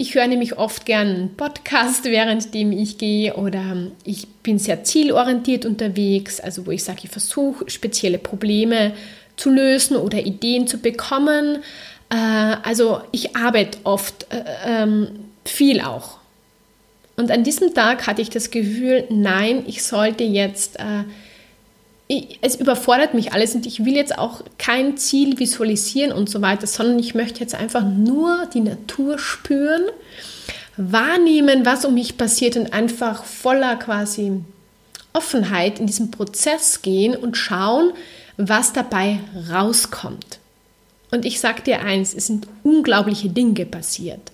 ich 0.00 0.14
höre 0.14 0.28
nämlich 0.28 0.56
oft 0.56 0.86
gern 0.86 1.08
einen 1.08 1.36
Podcast, 1.36 2.04
währenddem 2.10 2.72
ich 2.72 2.96
gehe 2.96 3.34
oder 3.34 3.76
ich 4.04 4.28
bin 4.42 4.58
sehr 4.58 4.84
zielorientiert 4.84 5.66
unterwegs, 5.66 6.40
also 6.40 6.66
wo 6.66 6.70
ich 6.70 6.84
sage, 6.84 7.00
ich 7.04 7.10
versuche 7.10 7.68
spezielle 7.68 8.18
Probleme 8.18 8.94
zu 9.36 9.50
lösen 9.50 9.96
oder 9.96 10.18
Ideen 10.18 10.66
zu 10.66 10.78
bekommen. 10.78 11.58
Äh, 12.10 12.16
also 12.16 13.02
ich 13.12 13.36
arbeite 13.36 13.78
oft 13.84 14.26
äh, 14.32 14.44
ähm, 14.64 15.08
viel 15.44 15.80
auch. 15.80 16.18
Und 17.16 17.32
an 17.32 17.42
diesem 17.42 17.74
Tag 17.74 18.06
hatte 18.06 18.22
ich 18.22 18.30
das 18.30 18.52
Gefühl, 18.52 19.04
nein, 19.10 19.64
ich 19.66 19.82
sollte 19.82 20.22
jetzt, 20.22 20.78
äh, 20.78 21.02
es 22.40 22.56
überfordert 22.56 23.12
mich 23.12 23.32
alles 23.32 23.54
und 23.54 23.66
ich 23.66 23.84
will 23.84 23.94
jetzt 23.94 24.18
auch 24.18 24.42
kein 24.56 24.96
Ziel 24.96 25.38
visualisieren 25.38 26.10
und 26.10 26.30
so 26.30 26.40
weiter, 26.40 26.66
sondern 26.66 26.98
ich 26.98 27.14
möchte 27.14 27.40
jetzt 27.40 27.54
einfach 27.54 27.84
nur 27.84 28.46
die 28.52 28.60
Natur 28.60 29.18
spüren, 29.18 29.82
wahrnehmen, 30.78 31.66
was 31.66 31.84
um 31.84 31.94
mich 31.94 32.16
passiert 32.16 32.56
und 32.56 32.72
einfach 32.72 33.24
voller 33.24 33.76
quasi 33.76 34.40
Offenheit 35.12 35.80
in 35.80 35.86
diesen 35.86 36.10
Prozess 36.10 36.80
gehen 36.80 37.14
und 37.14 37.36
schauen, 37.36 37.92
was 38.36 38.72
dabei 38.72 39.18
rauskommt. 39.50 40.38
Und 41.10 41.24
ich 41.24 41.40
sage 41.40 41.62
dir 41.62 41.80
eins, 41.80 42.14
es 42.14 42.26
sind 42.26 42.46
unglaubliche 42.62 43.28
Dinge 43.28 43.66
passiert. 43.66 44.30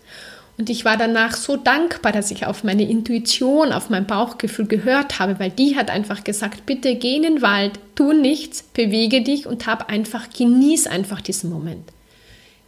Und 0.57 0.71
ich 0.71 0.85
war 0.85 0.97
danach 0.97 1.35
so 1.37 1.57
dankbar, 1.57 2.13
dass 2.13 2.31
ich 2.31 2.47
auf 2.47 2.63
meine 2.63 2.89
Intuition, 2.89 3.73
auf 3.73 3.91
mein 3.91 4.07
Bauchgefühl 4.07 4.67
gehört 4.67 5.19
habe, 5.19 5.41
weil 5.41 5.51
die 5.51 5.77
hat 5.77 5.91
einfach 5.91 6.23
gesagt, 6.23 6.65
bitte 6.65 6.95
geh 6.95 7.17
in 7.17 7.23
den 7.23 7.43
Wald, 7.43 7.73
tu 7.97 8.13
nichts, 8.13 8.63
bewege 8.63 9.23
dich 9.23 9.47
und 9.47 9.67
hab 9.67 9.91
einfach, 9.91 10.31
genieß 10.31 10.87
einfach 10.87 11.21
diesen 11.21 11.51
Moment. 11.51 11.91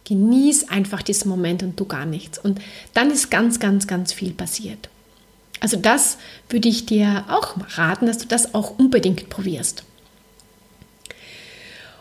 Genieß 0.03 0.69
einfach 0.69 1.01
diesen 1.01 1.29
Moment 1.29 1.63
und 1.63 1.77
tu 1.77 1.85
gar 1.85 2.05
nichts. 2.05 2.37
Und 2.37 2.59
dann 2.93 3.09
ist 3.09 3.31
ganz, 3.31 3.59
ganz, 3.59 3.87
ganz 3.87 4.11
viel 4.11 4.31
passiert. 4.31 4.89
Also 5.59 5.77
das 5.77 6.17
würde 6.49 6.67
ich 6.67 6.85
dir 6.85 7.25
auch 7.29 7.55
raten, 7.77 8.05
dass 8.05 8.17
du 8.17 8.27
das 8.27 8.53
auch 8.53 8.77
unbedingt 8.77 9.29
probierst. 9.29 9.83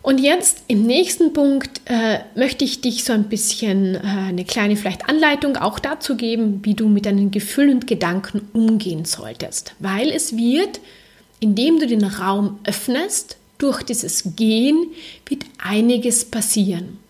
Und 0.07 0.19
jetzt 0.19 0.63
im 0.69 0.85
nächsten 0.85 1.33
Punkt 1.33 1.81
äh, 1.87 2.21
möchte 2.37 2.65
ich 2.65 2.81
dich 2.81 3.03
so 3.03 3.13
ein 3.13 3.25
bisschen 3.25 3.97
äh, 3.97 3.99
eine 4.05 4.45
kleine 4.45 4.77
vielleicht 4.77 5.09
Anleitung 5.09 5.57
auch 5.57 5.81
dazu 5.81 6.15
geben, 6.15 6.61
wie 6.63 6.75
du 6.75 6.87
mit 6.87 7.07
deinen 7.07 7.33
Gefühlen 7.33 7.71
und 7.79 7.89
Gedanken 7.89 8.49
umgehen 8.53 9.05
solltest. 9.05 9.75
Weil 9.81 10.11
es 10.11 10.37
wird, 10.37 10.79
indem 11.41 11.81
du 11.81 11.89
den 11.89 12.05
Raum 12.05 12.61
öffnest, 12.63 13.37
durch 13.59 13.83
dieses 13.83 14.37
Gehen 14.37 14.93
wird 15.29 15.43
einiges 15.59 16.25
passieren. 16.25 17.01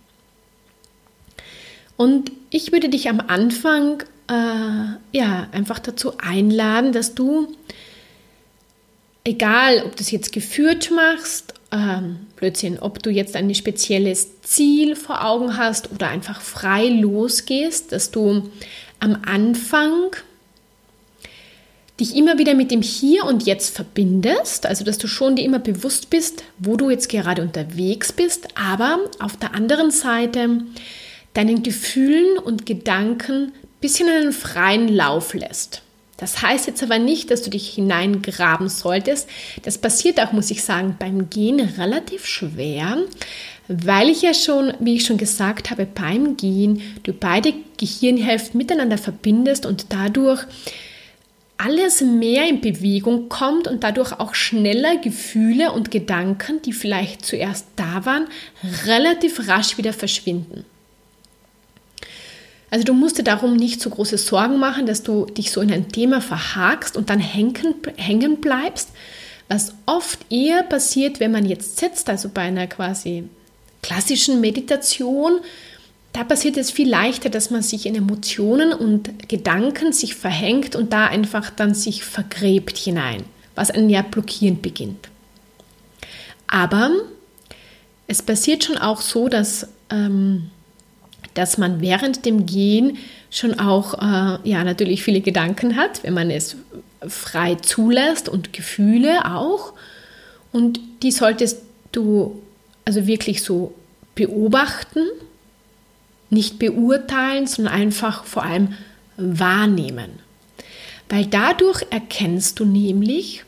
Und 1.98 2.32
ich 2.48 2.72
würde 2.72 2.88
dich 2.88 3.10
am 3.10 3.20
Anfang 3.20 4.04
äh, 4.28 5.18
ja 5.18 5.48
einfach 5.52 5.80
dazu 5.80 6.16
einladen, 6.16 6.92
dass 6.92 7.14
du, 7.14 7.54
egal 9.22 9.82
ob 9.84 9.96
du 9.96 10.02
es 10.02 10.10
jetzt 10.10 10.32
geführt 10.32 10.90
machst 10.90 11.52
ähm, 11.72 12.20
Blödsinn, 12.36 12.78
ob 12.78 13.02
du 13.02 13.10
jetzt 13.10 13.36
ein 13.36 13.54
spezielles 13.54 14.40
Ziel 14.42 14.96
vor 14.96 15.24
Augen 15.24 15.56
hast 15.56 15.90
oder 15.92 16.08
einfach 16.08 16.40
frei 16.40 16.88
losgehst, 16.88 17.92
dass 17.92 18.10
du 18.10 18.48
am 19.00 19.18
Anfang 19.26 20.10
dich 21.98 22.14
immer 22.14 22.38
wieder 22.38 22.54
mit 22.54 22.70
dem 22.70 22.82
Hier 22.82 23.24
und 23.24 23.46
Jetzt 23.46 23.74
verbindest, 23.74 24.66
also 24.66 24.84
dass 24.84 24.98
du 24.98 25.08
schon 25.08 25.36
dir 25.36 25.44
immer 25.44 25.58
bewusst 25.58 26.10
bist, 26.10 26.44
wo 26.58 26.76
du 26.76 26.90
jetzt 26.90 27.08
gerade 27.08 27.42
unterwegs 27.42 28.12
bist, 28.12 28.48
aber 28.54 28.98
auf 29.18 29.36
der 29.36 29.54
anderen 29.54 29.90
Seite 29.90 30.62
deinen 31.34 31.62
Gefühlen 31.62 32.38
und 32.38 32.66
Gedanken 32.66 33.46
ein 33.46 33.80
bisschen 33.80 34.08
einen 34.08 34.32
freien 34.32 34.88
Lauf 34.88 35.34
lässt. 35.34 35.82
Das 36.16 36.42
heißt 36.42 36.66
jetzt 36.66 36.82
aber 36.82 36.98
nicht, 36.98 37.30
dass 37.30 37.42
du 37.42 37.50
dich 37.50 37.68
hineingraben 37.68 38.68
solltest. 38.68 39.28
Das 39.62 39.78
passiert 39.78 40.20
auch, 40.20 40.32
muss 40.32 40.50
ich 40.50 40.62
sagen, 40.64 40.96
beim 40.98 41.28
Gehen 41.28 41.60
relativ 41.60 42.26
schwer, 42.26 42.96
weil 43.68 44.08
ich 44.08 44.22
ja 44.22 44.32
schon, 44.32 44.72
wie 44.78 44.96
ich 44.96 45.04
schon 45.04 45.18
gesagt 45.18 45.70
habe, 45.70 45.86
beim 45.86 46.36
Gehen 46.36 46.82
du 47.02 47.12
beide 47.12 47.52
Gehirnhälften 47.78 48.56
miteinander 48.56 48.98
verbindest 48.98 49.66
und 49.66 49.86
dadurch 49.90 50.44
alles 51.58 52.00
mehr 52.00 52.48
in 52.48 52.60
Bewegung 52.60 53.28
kommt 53.28 53.66
und 53.66 53.82
dadurch 53.82 54.12
auch 54.12 54.34
schneller 54.34 54.96
Gefühle 54.98 55.72
und 55.72 55.90
Gedanken, 55.90 56.60
die 56.62 56.72
vielleicht 56.72 57.24
zuerst 57.24 57.66
da 57.76 58.04
waren, 58.04 58.26
relativ 58.84 59.48
rasch 59.48 59.78
wieder 59.78 59.92
verschwinden. 59.92 60.64
Also 62.76 62.84
du 62.84 62.92
musst 62.92 63.16
dir 63.16 63.24
darum 63.24 63.56
nicht 63.56 63.80
so 63.80 63.88
große 63.88 64.18
Sorgen 64.18 64.58
machen, 64.58 64.84
dass 64.84 65.02
du 65.02 65.24
dich 65.24 65.50
so 65.50 65.62
in 65.62 65.72
ein 65.72 65.88
Thema 65.88 66.20
verhakst 66.20 66.98
und 66.98 67.08
dann 67.08 67.20
hängen, 67.20 67.74
hängen 67.96 68.42
bleibst, 68.42 68.90
was 69.48 69.72
oft 69.86 70.30
eher 70.30 70.62
passiert, 70.62 71.18
wenn 71.18 71.32
man 71.32 71.46
jetzt 71.46 71.78
sitzt, 71.78 72.10
also 72.10 72.28
bei 72.28 72.42
einer 72.42 72.66
quasi 72.66 73.30
klassischen 73.80 74.42
Meditation, 74.42 75.40
da 76.12 76.22
passiert 76.22 76.58
es 76.58 76.70
viel 76.70 76.86
leichter, 76.86 77.30
dass 77.30 77.48
man 77.48 77.62
sich 77.62 77.86
in 77.86 77.94
Emotionen 77.94 78.74
und 78.74 79.26
Gedanken 79.26 79.94
sich 79.94 80.14
verhängt 80.14 80.76
und 80.76 80.92
da 80.92 81.06
einfach 81.06 81.48
dann 81.48 81.72
sich 81.72 82.04
vergräbt 82.04 82.76
hinein, 82.76 83.24
was 83.54 83.70
ein 83.70 83.88
ja 83.88 84.02
blockierend 84.02 84.60
beginnt. 84.60 85.08
Aber 86.46 86.90
es 88.06 88.20
passiert 88.20 88.64
schon 88.64 88.76
auch 88.76 89.00
so, 89.00 89.30
dass 89.30 89.66
ähm, 89.88 90.50
dass 91.36 91.58
man 91.58 91.80
während 91.80 92.24
dem 92.24 92.46
Gehen 92.46 92.98
schon 93.30 93.58
auch, 93.58 93.94
äh, 93.94 94.48
ja, 94.48 94.64
natürlich 94.64 95.02
viele 95.02 95.20
Gedanken 95.20 95.76
hat, 95.76 96.02
wenn 96.02 96.14
man 96.14 96.30
es 96.30 96.56
frei 97.06 97.56
zulässt 97.56 98.28
und 98.28 98.52
Gefühle 98.52 99.34
auch. 99.34 99.74
Und 100.52 100.80
die 101.02 101.12
solltest 101.12 101.62
du 101.92 102.40
also 102.84 103.06
wirklich 103.06 103.42
so 103.42 103.74
beobachten, 104.14 105.04
nicht 106.30 106.58
beurteilen, 106.58 107.46
sondern 107.46 107.74
einfach 107.74 108.24
vor 108.24 108.44
allem 108.44 108.74
wahrnehmen. 109.16 110.20
Weil 111.08 111.26
dadurch 111.26 111.84
erkennst 111.90 112.58
du 112.58 112.64
nämlich, 112.64 113.44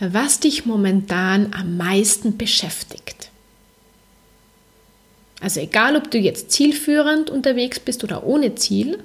was 0.00 0.40
dich 0.40 0.66
momentan 0.66 1.52
am 1.52 1.76
meisten 1.76 2.36
beschäftigt. 2.36 3.25
Also 5.40 5.60
egal, 5.60 5.96
ob 5.96 6.10
du 6.10 6.18
jetzt 6.18 6.50
zielführend 6.50 7.30
unterwegs 7.30 7.78
bist 7.78 8.02
oder 8.04 8.24
ohne 8.24 8.54
Ziel, 8.54 9.02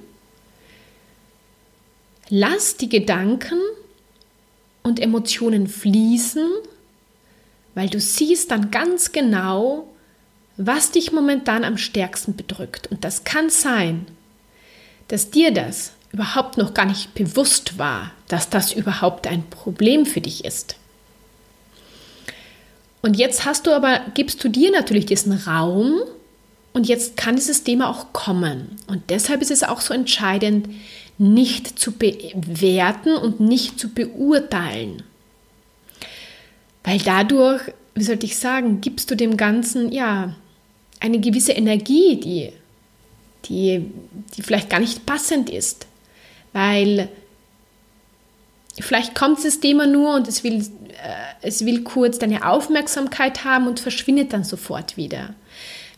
lass 2.28 2.76
die 2.76 2.88
Gedanken 2.88 3.60
und 4.82 4.98
Emotionen 4.98 5.66
fließen, 5.66 6.48
weil 7.74 7.88
du 7.88 8.00
siehst 8.00 8.50
dann 8.50 8.70
ganz 8.70 9.12
genau, 9.12 9.88
was 10.56 10.90
dich 10.90 11.12
momentan 11.12 11.64
am 11.64 11.78
stärksten 11.78 12.36
bedrückt. 12.36 12.86
Und 12.90 13.04
das 13.04 13.24
kann 13.24 13.50
sein, 13.50 14.06
dass 15.08 15.30
dir 15.30 15.52
das 15.52 15.92
überhaupt 16.12 16.58
noch 16.58 16.74
gar 16.74 16.86
nicht 16.86 17.14
bewusst 17.14 17.78
war, 17.78 18.12
dass 18.28 18.50
das 18.50 18.72
überhaupt 18.72 19.26
ein 19.26 19.48
Problem 19.48 20.06
für 20.06 20.20
dich 20.20 20.44
ist. 20.44 20.76
Und 23.00 23.14
jetzt 23.18 23.44
hast 23.44 23.66
du 23.66 23.72
aber, 23.72 24.00
gibst 24.14 24.44
du 24.44 24.48
dir 24.48 24.70
natürlich 24.70 25.06
diesen 25.06 25.32
Raum, 25.32 26.02
und 26.72 26.88
jetzt 26.88 27.16
kann 27.16 27.36
dieses 27.36 27.64
Thema 27.64 27.90
auch 27.90 28.12
kommen. 28.12 28.76
Und 28.86 29.10
deshalb 29.10 29.42
ist 29.42 29.50
es 29.50 29.62
auch 29.62 29.80
so 29.80 29.92
entscheidend, 29.92 30.68
nicht 31.18 31.78
zu 31.78 31.92
bewerten 31.92 33.14
und 33.16 33.40
nicht 33.40 33.78
zu 33.78 33.90
beurteilen. 33.90 35.02
Weil 36.84 36.98
dadurch, 36.98 37.62
wie 37.94 38.02
sollte 38.02 38.26
ich 38.26 38.36
sagen, 38.36 38.80
gibst 38.80 39.10
du 39.10 39.14
dem 39.14 39.36
Ganzen 39.36 39.92
ja 39.92 40.34
eine 41.00 41.20
gewisse 41.20 41.52
Energie, 41.52 42.18
die, 42.18 42.52
die, 43.44 43.92
die 44.34 44.42
vielleicht 44.42 44.70
gar 44.70 44.80
nicht 44.80 45.04
passend 45.04 45.50
ist. 45.50 45.86
Weil 46.52 47.08
vielleicht 48.80 49.14
kommt 49.14 49.38
dieses 49.38 49.60
Thema 49.60 49.86
nur 49.86 50.14
und 50.14 50.26
es 50.26 50.42
will, 50.42 50.60
äh, 50.60 51.46
es 51.46 51.64
will 51.64 51.82
kurz 51.82 52.18
deine 52.18 52.48
Aufmerksamkeit 52.48 53.44
haben 53.44 53.66
und 53.66 53.80
verschwindet 53.80 54.32
dann 54.32 54.44
sofort 54.44 54.96
wieder. 54.96 55.34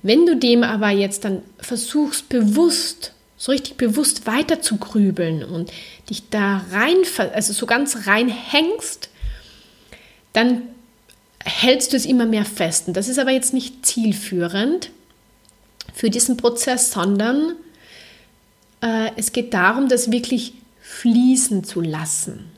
Wenn 0.03 0.27
du 0.27 0.37
dem 0.37 0.63
aber 0.63 0.91
jetzt 0.91 1.25
dann 1.25 1.43
versuchst, 1.59 2.29
bewusst, 2.29 3.13
so 3.37 3.53
richtig 3.53 3.77
bewusst 3.77 4.27
weiter 4.27 4.61
zu 4.61 4.77
grübeln 4.77 5.43
und 5.45 5.73
dich 6.11 6.29
da 6.31 6.65
rein, 6.71 6.97
also 7.33 7.53
so 7.53 7.67
ganz 7.67 8.07
reinhängst, 8.07 9.09
dann 10.33 10.63
hältst 11.45 11.93
du 11.93 11.97
es 11.97 12.07
immer 12.07 12.27
mehr 12.27 12.45
fest. 12.45 12.89
Und 12.89 12.97
das 12.97 13.09
ist 13.09 13.19
aber 13.19 13.31
jetzt 13.31 13.55
nicht 13.55 13.85
zielführend 13.87 14.91
für 15.95 16.11
diesen 16.11 16.37
Prozess, 16.37 16.91
sondern 16.91 17.55
äh, 18.83 19.11
es 19.17 19.33
geht 19.33 19.55
darum, 19.55 19.89
das 19.89 20.11
wirklich 20.11 20.55
fließen 20.81 21.65
zu 21.65 21.81
lassen. 21.81 22.51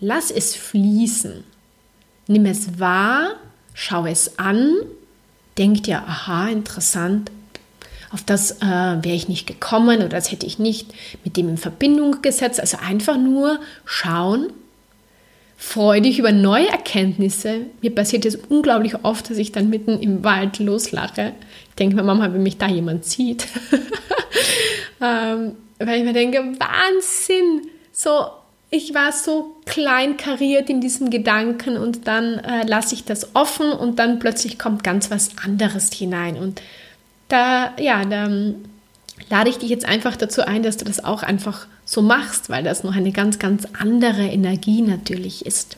Lass 0.00 0.30
es 0.30 0.54
fließen. 0.54 1.44
Nimm 2.28 2.46
es 2.46 2.78
wahr, 2.78 3.36
schau 3.74 4.06
es 4.06 4.38
an, 4.38 4.74
denk 5.58 5.84
dir, 5.84 6.02
aha, 6.06 6.48
interessant, 6.48 7.30
auf 8.12 8.22
das 8.22 8.62
äh, 8.62 8.64
wäre 8.64 9.14
ich 9.14 9.28
nicht 9.28 9.46
gekommen 9.46 9.98
oder 9.98 10.08
das 10.08 10.30
hätte 10.30 10.46
ich 10.46 10.58
nicht 10.58 10.92
mit 11.24 11.36
dem 11.36 11.48
in 11.48 11.58
Verbindung 11.58 12.22
gesetzt. 12.22 12.60
Also 12.60 12.78
einfach 12.78 13.18
nur 13.18 13.58
schauen, 13.84 14.52
freue 15.56 16.00
dich 16.00 16.18
über 16.18 16.32
neue 16.32 16.68
Erkenntnisse. 16.68 17.62
Mir 17.82 17.94
passiert 17.94 18.24
es 18.24 18.36
unglaublich 18.36 19.04
oft, 19.04 19.28
dass 19.28 19.38
ich 19.38 19.52
dann 19.52 19.70
mitten 19.70 19.98
im 20.00 20.22
Wald 20.22 20.58
loslache. 20.60 21.32
Ich 21.70 21.74
denke 21.74 21.96
mir, 21.96 22.04
Mama, 22.04 22.32
wenn 22.32 22.42
mich 22.42 22.58
da 22.58 22.68
jemand 22.68 23.04
sieht. 23.04 23.48
ähm, 25.02 25.56
weil 25.78 25.98
ich 25.98 26.04
mir 26.04 26.12
denke, 26.12 26.38
Wahnsinn! 26.38 27.68
So, 27.92 28.26
ich 28.70 28.94
war 28.94 29.12
so 29.12 29.56
klein 29.64 30.16
kariert 30.16 30.68
in 30.68 30.80
diesem 30.80 31.10
Gedanken 31.10 31.76
und 31.76 32.06
dann 32.06 32.38
äh, 32.38 32.66
lasse 32.66 32.94
ich 32.94 33.04
das 33.04 33.34
offen 33.34 33.70
und 33.72 33.98
dann 33.98 34.18
plötzlich 34.18 34.58
kommt 34.58 34.82
ganz 34.82 35.10
was 35.10 35.30
anderes 35.42 35.92
hinein. 35.92 36.36
Und 36.36 36.60
da, 37.28 37.72
ja, 37.78 38.04
da 38.04 38.28
lade 39.30 39.50
ich 39.50 39.58
dich 39.58 39.70
jetzt 39.70 39.86
einfach 39.86 40.16
dazu 40.16 40.42
ein, 40.42 40.62
dass 40.62 40.76
du 40.76 40.84
das 40.84 41.04
auch 41.04 41.22
einfach 41.22 41.66
so 41.84 42.02
machst, 42.02 42.50
weil 42.50 42.64
das 42.64 42.82
noch 42.82 42.96
eine 42.96 43.12
ganz, 43.12 43.38
ganz 43.38 43.66
andere 43.78 44.22
Energie 44.22 44.82
natürlich 44.82 45.46
ist. 45.46 45.76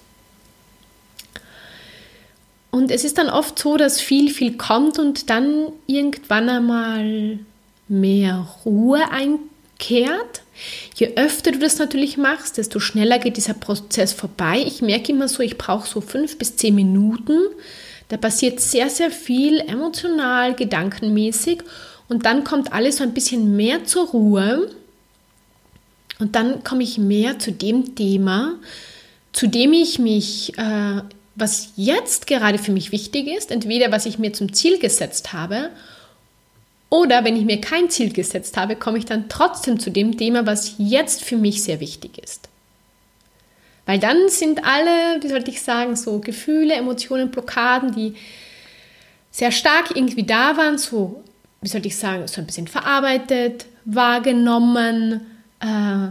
Und 2.70 2.90
es 2.90 3.04
ist 3.04 3.18
dann 3.18 3.28
oft 3.28 3.58
so, 3.58 3.76
dass 3.76 4.00
viel, 4.00 4.30
viel 4.30 4.56
kommt 4.56 4.98
und 4.98 5.30
dann 5.30 5.72
irgendwann 5.86 6.48
einmal 6.48 7.38
mehr 7.88 8.46
Ruhe 8.64 9.10
einkehrt. 9.10 9.47
Je 9.80 11.14
öfter 11.16 11.52
du 11.52 11.58
das 11.58 11.78
natürlich 11.78 12.16
machst, 12.16 12.58
desto 12.58 12.80
schneller 12.80 13.18
geht 13.18 13.36
dieser 13.36 13.54
Prozess 13.54 14.12
vorbei. 14.12 14.62
Ich 14.66 14.82
merke 14.82 15.12
immer 15.12 15.28
so, 15.28 15.42
ich 15.42 15.56
brauche 15.56 15.88
so 15.88 16.00
fünf 16.00 16.36
bis 16.36 16.56
zehn 16.56 16.74
Minuten. 16.74 17.38
Da 18.08 18.16
passiert 18.16 18.60
sehr, 18.60 18.90
sehr 18.90 19.10
viel 19.10 19.60
emotional, 19.60 20.54
gedankenmäßig 20.54 21.62
und 22.08 22.24
dann 22.26 22.42
kommt 22.42 22.72
alles 22.72 22.96
so 22.96 23.04
ein 23.04 23.14
bisschen 23.14 23.54
mehr 23.56 23.84
zur 23.84 24.08
Ruhe 24.08 24.70
und 26.18 26.34
dann 26.34 26.64
komme 26.64 26.82
ich 26.82 26.98
mehr 26.98 27.38
zu 27.38 27.52
dem 27.52 27.94
Thema, 27.94 28.54
zu 29.32 29.46
dem 29.46 29.72
ich 29.72 29.98
mich, 29.98 30.58
äh, 30.58 31.02
was 31.34 31.72
jetzt 31.76 32.26
gerade 32.26 32.58
für 32.58 32.72
mich 32.72 32.90
wichtig 32.92 33.28
ist, 33.28 33.50
entweder 33.50 33.92
was 33.92 34.06
ich 34.06 34.18
mir 34.18 34.32
zum 34.32 34.52
Ziel 34.52 34.78
gesetzt 34.78 35.32
habe, 35.32 35.70
oder 36.90 37.24
wenn 37.24 37.36
ich 37.36 37.44
mir 37.44 37.60
kein 37.60 37.90
Ziel 37.90 38.12
gesetzt 38.12 38.56
habe, 38.56 38.76
komme 38.76 38.98
ich 38.98 39.04
dann 39.04 39.28
trotzdem 39.28 39.78
zu 39.78 39.90
dem 39.90 40.16
Thema, 40.16 40.46
was 40.46 40.74
jetzt 40.78 41.22
für 41.22 41.36
mich 41.36 41.62
sehr 41.62 41.80
wichtig 41.80 42.18
ist. 42.18 42.48
Weil 43.84 43.98
dann 43.98 44.28
sind 44.28 44.64
alle, 44.64 45.22
wie 45.22 45.28
sollte 45.28 45.50
ich 45.50 45.62
sagen, 45.62 45.96
so 45.96 46.18
Gefühle, 46.18 46.74
Emotionen, 46.74 47.30
Blockaden, 47.30 47.94
die 47.94 48.14
sehr 49.30 49.52
stark 49.52 49.94
irgendwie 49.94 50.24
da 50.24 50.56
waren, 50.56 50.78
so, 50.78 51.22
wie 51.60 51.68
sollte 51.68 51.88
ich 51.88 51.96
sagen, 51.96 52.26
so 52.26 52.40
ein 52.40 52.46
bisschen 52.46 52.68
verarbeitet, 52.68 53.66
wahrgenommen, 53.84 55.26
äh, 55.60 56.08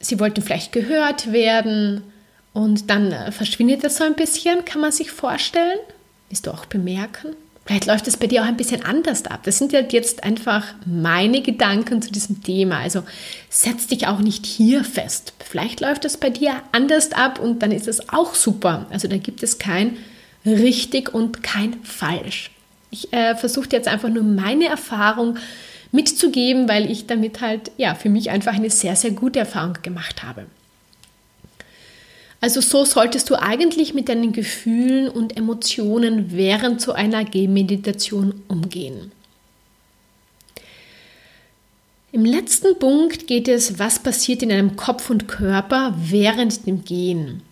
sie 0.00 0.18
wollten 0.18 0.42
vielleicht 0.42 0.72
gehört 0.72 1.32
werden 1.32 2.02
und 2.52 2.90
dann 2.90 3.12
äh, 3.12 3.32
verschwindet 3.32 3.84
das 3.84 3.96
so 3.96 4.04
ein 4.04 4.14
bisschen, 4.14 4.64
kann 4.64 4.80
man 4.80 4.92
sich 4.92 5.10
vorstellen. 5.10 5.78
Willst 6.28 6.46
du 6.46 6.50
auch 6.50 6.66
bemerken? 6.66 7.36
Vielleicht 7.70 7.86
läuft 7.86 8.08
es 8.08 8.16
bei 8.16 8.26
dir 8.26 8.42
auch 8.42 8.48
ein 8.48 8.56
bisschen 8.56 8.84
anders 8.84 9.24
ab. 9.26 9.42
Das 9.44 9.58
sind 9.58 9.72
halt 9.72 9.92
jetzt 9.92 10.24
einfach 10.24 10.66
meine 10.86 11.40
Gedanken 11.40 12.02
zu 12.02 12.10
diesem 12.10 12.42
Thema. 12.42 12.80
Also 12.80 13.04
setz 13.48 13.86
dich 13.86 14.08
auch 14.08 14.18
nicht 14.18 14.44
hier 14.44 14.82
fest. 14.82 15.34
Vielleicht 15.38 15.80
läuft 15.80 16.04
es 16.04 16.16
bei 16.16 16.30
dir 16.30 16.50
anders 16.72 17.12
ab 17.12 17.38
und 17.38 17.62
dann 17.62 17.70
ist 17.70 17.86
es 17.86 18.08
auch 18.08 18.34
super. 18.34 18.86
Also 18.90 19.06
da 19.06 19.18
gibt 19.18 19.44
es 19.44 19.60
kein 19.60 19.98
richtig 20.44 21.14
und 21.14 21.44
kein 21.44 21.74
falsch. 21.84 22.50
Ich 22.90 23.12
äh, 23.12 23.36
versuche 23.36 23.68
jetzt 23.70 23.86
einfach 23.86 24.08
nur 24.08 24.24
meine 24.24 24.66
Erfahrung 24.66 25.36
mitzugeben, 25.92 26.68
weil 26.68 26.90
ich 26.90 27.06
damit 27.06 27.40
halt 27.40 27.70
ja 27.76 27.94
für 27.94 28.08
mich 28.08 28.30
einfach 28.30 28.54
eine 28.54 28.70
sehr, 28.70 28.96
sehr 28.96 29.12
gute 29.12 29.38
Erfahrung 29.38 29.78
gemacht 29.80 30.24
habe. 30.24 30.46
Also 32.40 32.60
so 32.60 32.84
solltest 32.84 33.28
du 33.28 33.40
eigentlich 33.40 33.92
mit 33.92 34.08
deinen 34.08 34.32
Gefühlen 34.32 35.08
und 35.08 35.36
Emotionen 35.36 36.32
während 36.32 36.80
so 36.80 36.92
einer 36.92 37.24
Gehmeditation 37.24 38.42
umgehen. 38.48 39.12
Im 42.12 42.24
letzten 42.24 42.78
Punkt 42.78 43.26
geht 43.26 43.46
es, 43.46 43.78
was 43.78 44.00
passiert 44.00 44.42
in 44.42 44.48
deinem 44.48 44.74
Kopf 44.74 45.10
und 45.10 45.28
Körper 45.28 45.94
während 45.96 46.66
dem 46.66 46.84
Gehen. 46.84 47.42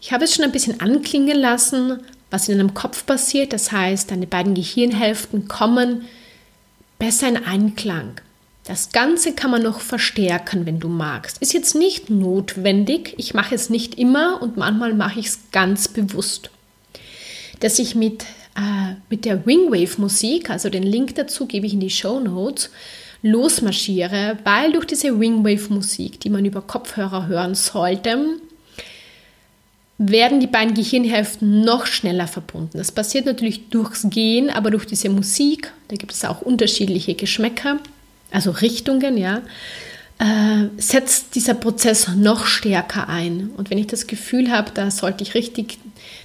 Ich 0.00 0.12
habe 0.12 0.24
es 0.24 0.34
schon 0.34 0.44
ein 0.44 0.52
bisschen 0.52 0.80
anklingen 0.80 1.38
lassen, 1.38 2.00
was 2.30 2.48
in 2.48 2.56
deinem 2.56 2.74
Kopf 2.74 3.04
passiert. 3.06 3.52
Das 3.52 3.70
heißt, 3.70 4.10
deine 4.10 4.26
beiden 4.26 4.54
Gehirnhälften 4.54 5.46
kommen 5.46 6.06
besser 6.98 7.28
in 7.28 7.36
Einklang. 7.36 8.20
Das 8.70 8.92
Ganze 8.92 9.34
kann 9.34 9.50
man 9.50 9.64
noch 9.64 9.80
verstärken, 9.80 10.64
wenn 10.64 10.78
du 10.78 10.86
magst. 10.86 11.38
Ist 11.38 11.52
jetzt 11.52 11.74
nicht 11.74 12.08
notwendig. 12.08 13.14
Ich 13.16 13.34
mache 13.34 13.52
es 13.52 13.68
nicht 13.68 13.98
immer 13.98 14.40
und 14.40 14.56
manchmal 14.56 14.94
mache 14.94 15.18
ich 15.18 15.26
es 15.26 15.40
ganz 15.50 15.88
bewusst. 15.88 16.50
Dass 17.58 17.80
ich 17.80 17.96
mit, 17.96 18.22
äh, 18.54 18.94
mit 19.08 19.24
der 19.24 19.44
Wingwave-Musik, 19.44 20.50
also 20.50 20.68
den 20.68 20.84
Link 20.84 21.16
dazu 21.16 21.46
gebe 21.46 21.66
ich 21.66 21.72
in 21.72 21.80
die 21.80 21.90
Show 21.90 22.20
Notes, 22.20 22.70
losmarschiere, 23.22 24.38
weil 24.44 24.70
durch 24.70 24.84
diese 24.84 25.18
Wingwave-Musik, 25.18 26.20
die 26.20 26.30
man 26.30 26.44
über 26.44 26.62
Kopfhörer 26.62 27.26
hören 27.26 27.56
sollte, 27.56 28.36
werden 29.98 30.38
die 30.38 30.46
beiden 30.46 30.74
Gehirnhälften 30.74 31.62
noch 31.64 31.86
schneller 31.86 32.28
verbunden. 32.28 32.78
Das 32.78 32.92
passiert 32.92 33.26
natürlich 33.26 33.68
durchs 33.70 34.08
Gehen, 34.10 34.48
aber 34.48 34.70
durch 34.70 34.86
diese 34.86 35.08
Musik, 35.08 35.72
da 35.88 35.96
gibt 35.96 36.12
es 36.12 36.24
auch 36.24 36.40
unterschiedliche 36.40 37.16
Geschmäcker, 37.16 37.80
also 38.30 38.50
Richtungen, 38.50 39.16
ja, 39.16 39.42
äh, 40.18 40.68
setzt 40.76 41.34
dieser 41.34 41.54
Prozess 41.54 42.08
noch 42.08 42.46
stärker 42.46 43.08
ein. 43.08 43.50
Und 43.56 43.70
wenn 43.70 43.78
ich 43.78 43.86
das 43.86 44.06
Gefühl 44.06 44.50
habe, 44.50 44.70
da 44.72 44.90
sollte 44.90 45.22
ich 45.22 45.34
richtig, 45.34 45.78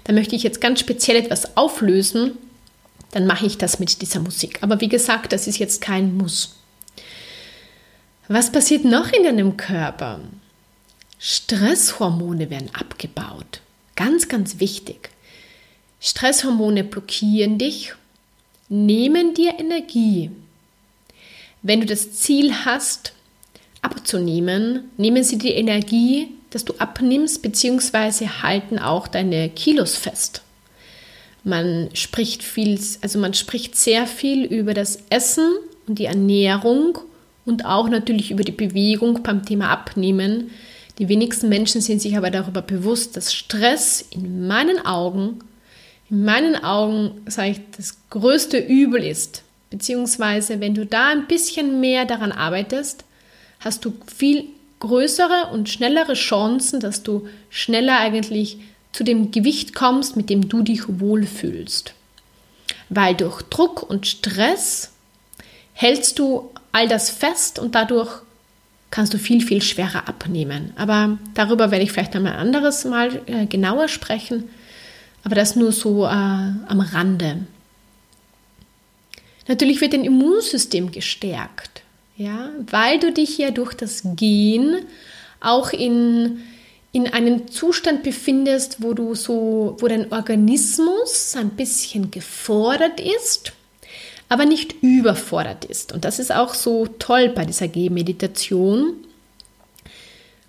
da 0.03 0.13
möchte 0.13 0.35
ich 0.35 0.43
jetzt 0.43 0.61
ganz 0.61 0.79
speziell 0.79 1.17
etwas 1.17 1.55
auflösen, 1.55 2.31
dann 3.11 3.25
mache 3.25 3.45
ich 3.45 3.57
das 3.57 3.79
mit 3.79 4.01
dieser 4.01 4.19
Musik. 4.19 4.59
Aber 4.61 4.81
wie 4.81 4.89
gesagt, 4.89 5.31
das 5.31 5.47
ist 5.47 5.57
jetzt 5.57 5.79
kein 5.79 6.17
Muss. 6.17 6.57
Was 8.27 8.51
passiert 8.51 8.83
noch 8.83 9.13
in 9.13 9.23
deinem 9.23 9.55
Körper? 9.55 10.19
Stresshormone 11.19 12.49
werden 12.49 12.71
abgebaut. 12.73 13.61
Ganz, 13.95 14.27
ganz 14.27 14.59
wichtig. 14.59 15.09
Stresshormone 16.01 16.83
blockieren 16.83 17.57
dich, 17.57 17.93
nehmen 18.67 19.33
dir 19.33 19.57
Energie. 19.57 20.31
Wenn 21.67 21.79
du 21.79 21.87
das 21.87 22.11
Ziel 22.11 22.53
hast, 22.63 23.13
abzunehmen, 23.81 24.83
nehmen 24.97 25.23
sie 25.23 25.39
die 25.39 25.49
Energie, 25.49 26.27
dass 26.51 26.63
du 26.63 26.73
abnimmst, 26.77 27.41
beziehungsweise 27.41 28.43
halten 28.43 28.77
auch 28.77 29.07
deine 29.07 29.49
Kilos 29.49 29.95
fest. 29.95 30.43
Man 31.43 31.89
spricht 31.95 32.43
viel, 32.43 32.79
also 33.01 33.17
man 33.17 33.33
spricht 33.33 33.75
sehr 33.75 34.05
viel 34.05 34.43
über 34.45 34.75
das 34.75 34.99
Essen 35.09 35.53
und 35.87 35.97
die 35.97 36.05
Ernährung 36.05 36.99
und 37.45 37.65
auch 37.65 37.89
natürlich 37.89 38.29
über 38.29 38.43
die 38.43 38.51
Bewegung 38.51 39.23
beim 39.23 39.43
Thema 39.43 39.69
Abnehmen. 39.69 40.51
Die 40.99 41.09
wenigsten 41.09 41.49
Menschen 41.49 41.81
sind 41.81 41.99
sich 41.99 42.15
aber 42.15 42.29
darüber 42.29 42.61
bewusst, 42.61 43.17
dass 43.17 43.33
Stress 43.33 44.05
in 44.11 44.45
meinen 44.45 44.85
Augen, 44.85 45.39
in 46.11 46.25
meinen 46.25 46.63
Augen, 46.63 47.23
sage 47.25 47.53
ich, 47.53 47.61
das 47.75 47.97
größte 48.11 48.59
Übel 48.59 49.03
ist. 49.03 49.44
Beziehungsweise, 49.75 50.61
wenn 50.61 50.73
du 50.73 50.85
da 50.85 51.07
ein 51.09 51.27
bisschen 51.27 51.81
mehr 51.81 52.05
daran 52.05 52.31
arbeitest, 52.31 53.03
hast 53.59 53.83
du 53.83 53.93
viel 54.07 54.45
größere 54.79 55.49
und 55.51 55.67
schnellere 55.67 56.13
Chancen, 56.13 56.79
dass 56.79 57.03
du 57.03 57.27
schneller 57.49 57.99
eigentlich 57.99 58.57
zu 58.93 59.03
dem 59.03 59.31
Gewicht 59.31 59.75
kommst, 59.75 60.15
mit 60.15 60.29
dem 60.29 60.47
du 60.47 60.61
dich 60.61 60.83
wohlfühlst. 60.87 61.93
Weil 62.87 63.15
durch 63.15 63.41
Druck 63.41 63.83
und 63.83 64.07
Stress 64.07 64.93
hältst 65.73 66.19
du 66.19 66.51
all 66.71 66.87
das 66.87 67.09
fest 67.09 67.59
und 67.59 67.75
dadurch 67.75 68.21
kannst 68.91 69.13
du 69.13 69.17
viel, 69.17 69.45
viel 69.45 69.61
schwerer 69.61 70.07
abnehmen. 70.07 70.71
Aber 70.77 71.17
darüber 71.33 71.69
werde 71.69 71.83
ich 71.83 71.91
vielleicht 71.91 72.15
einmal 72.15 72.37
anderes 72.37 72.85
Mal 72.85 73.21
äh, 73.25 73.45
genauer 73.45 73.89
sprechen. 73.89 74.45
Aber 75.25 75.35
das 75.35 75.57
nur 75.57 75.73
so 75.73 76.05
äh, 76.05 76.07
am 76.07 76.79
Rande. 76.79 77.39
Natürlich 79.47 79.81
wird 79.81 79.93
dein 79.93 80.03
Immunsystem 80.03 80.91
gestärkt, 80.91 81.83
ja, 82.17 82.49
weil 82.69 82.99
du 82.99 83.11
dich 83.11 83.37
ja 83.37 83.51
durch 83.51 83.73
das 83.73 84.01
Gehen 84.15 84.85
auch 85.39 85.71
in, 85.71 86.39
in 86.91 87.07
einem 87.07 87.47
Zustand 87.49 88.03
befindest, 88.03 88.81
wo 88.81 88.93
du 88.93 89.13
so, 89.13 89.77
wo 89.79 89.87
dein 89.87 90.11
Organismus 90.11 91.35
ein 91.35 91.51
bisschen 91.51 92.09
gefordert 92.09 92.99
ist 92.99 93.53
aber 94.29 94.45
nicht 94.45 94.81
überfordert 94.81 95.65
ist. 95.65 95.91
Und 95.91 96.05
das 96.05 96.19
ist 96.19 96.33
auch 96.33 96.53
so 96.53 96.87
toll 96.99 97.29
bei 97.29 97.45
dieser 97.45 97.67
Gehmeditation. 97.67 98.95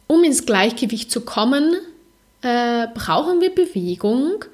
Um 0.06 0.24
ins 0.24 0.46
Gleichgewicht 0.46 1.10
zu 1.10 1.22
kommen, 1.22 1.76
äh, 2.42 2.86
brauchen 2.94 3.40
wir 3.40 3.54
Bewegung. 3.54 4.44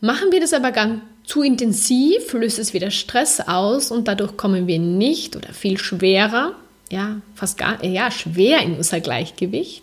Machen 0.00 0.30
wir 0.30 0.40
das 0.40 0.52
aber 0.52 0.72
ganz 0.72 1.02
zu 1.26 1.42
intensiv, 1.42 2.32
löst 2.32 2.58
es 2.58 2.72
wieder 2.72 2.90
Stress 2.90 3.40
aus 3.40 3.90
und 3.90 4.08
dadurch 4.08 4.36
kommen 4.36 4.66
wir 4.66 4.78
nicht 4.78 5.36
oder 5.36 5.52
viel 5.52 5.76
schwerer, 5.76 6.54
ja, 6.90 7.20
fast 7.34 7.58
gar, 7.58 7.84
ja, 7.84 8.10
schwer 8.10 8.60
in 8.60 8.76
unser 8.76 9.00
Gleichgewicht. 9.00 9.82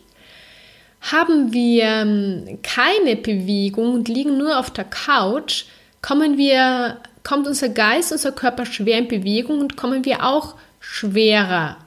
Haben 1.01 1.51
wir 1.51 1.84
ähm, 1.84 2.60
keine 2.63 3.17
Bewegung 3.17 3.93
und 3.93 4.08
liegen 4.08 4.38
nur 4.38 4.58
auf 4.58 4.71
der 4.71 4.86
Couch, 4.86 5.65
kommen 6.01 6.38
wir 6.38 6.97
kommt 7.23 7.47
unser 7.47 7.69
Geist, 7.69 8.12
unser 8.12 8.32
Körper 8.32 8.65
schwer 8.65 8.97
in 8.97 9.08
Bewegung 9.08 9.60
und 9.60 9.77
kommen 9.77 10.06
wir 10.06 10.25
auch 10.25 10.56
schwerer 10.79 11.77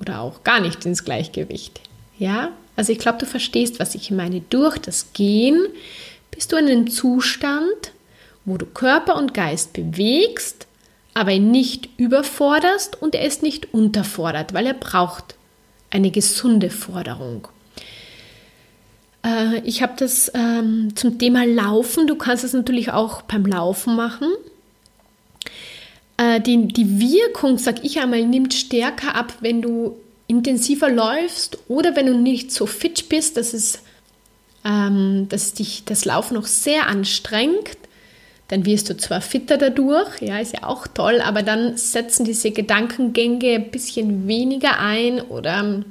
oder 0.00 0.20
auch 0.20 0.44
gar 0.44 0.60
nicht 0.60 0.84
ins 0.84 1.04
Gleichgewicht. 1.04 1.80
Ja, 2.18 2.50
also 2.76 2.92
ich 2.92 2.98
glaube, 2.98 3.18
du 3.18 3.26
verstehst, 3.26 3.80
was 3.80 3.94
ich 3.94 4.10
meine. 4.10 4.42
Durch 4.50 4.78
das 4.78 5.12
Gehen 5.12 5.66
bist 6.30 6.52
du 6.52 6.56
in 6.56 6.66
einem 6.66 6.90
Zustand, 6.90 7.92
wo 8.46 8.56
du 8.56 8.64
Körper 8.64 9.16
und 9.16 9.34
Geist 9.34 9.74
bewegst, 9.74 10.66
aber 11.12 11.32
ihn 11.32 11.50
nicht 11.50 11.90
überforderst 11.98 13.00
und 13.00 13.14
er 13.14 13.26
ist 13.26 13.42
nicht 13.42 13.74
unterfordert, 13.74 14.54
weil 14.54 14.66
er 14.66 14.74
braucht 14.74 15.34
eine 15.90 16.10
gesunde 16.10 16.70
Forderung. 16.70 17.48
Äh, 19.24 19.60
ich 19.64 19.82
habe 19.82 19.94
das 19.96 20.30
ähm, 20.34 20.94
zum 20.94 21.18
Thema 21.18 21.44
Laufen. 21.44 22.06
Du 22.06 22.16
kannst 22.16 22.44
es 22.44 22.52
natürlich 22.52 22.92
auch 22.92 23.22
beim 23.22 23.44
Laufen 23.44 23.96
machen. 23.96 24.28
Äh, 26.16 26.40
die, 26.40 26.68
die 26.68 27.00
Wirkung, 27.00 27.58
sag 27.58 27.84
ich 27.84 27.98
einmal, 28.00 28.24
nimmt 28.24 28.54
stärker 28.54 29.14
ab, 29.14 29.34
wenn 29.40 29.62
du 29.62 29.96
intensiver 30.28 30.90
läufst 30.90 31.58
oder 31.68 31.94
wenn 31.96 32.06
du 32.06 32.14
nicht 32.14 32.50
so 32.52 32.66
fit 32.66 33.08
bist, 33.08 33.36
dass 33.36 33.54
es 33.54 33.80
ähm, 34.64 35.28
dass 35.28 35.54
dich 35.54 35.84
das 35.84 36.04
Laufen 36.04 36.34
noch 36.34 36.46
sehr 36.46 36.88
anstrengt. 36.88 37.78
Dann 38.48 38.64
wirst 38.64 38.88
du 38.88 38.96
zwar 38.96 39.20
fitter 39.20 39.58
dadurch, 39.58 40.20
ja, 40.20 40.38
ist 40.38 40.52
ja 40.52 40.64
auch 40.64 40.86
toll, 40.86 41.20
aber 41.20 41.42
dann 41.42 41.76
setzen 41.76 42.24
diese 42.24 42.52
Gedankengänge 42.52 43.54
ein 43.54 43.70
bisschen 43.70 44.28
weniger 44.28 44.78
ein 44.78 45.20
oder 45.20 45.82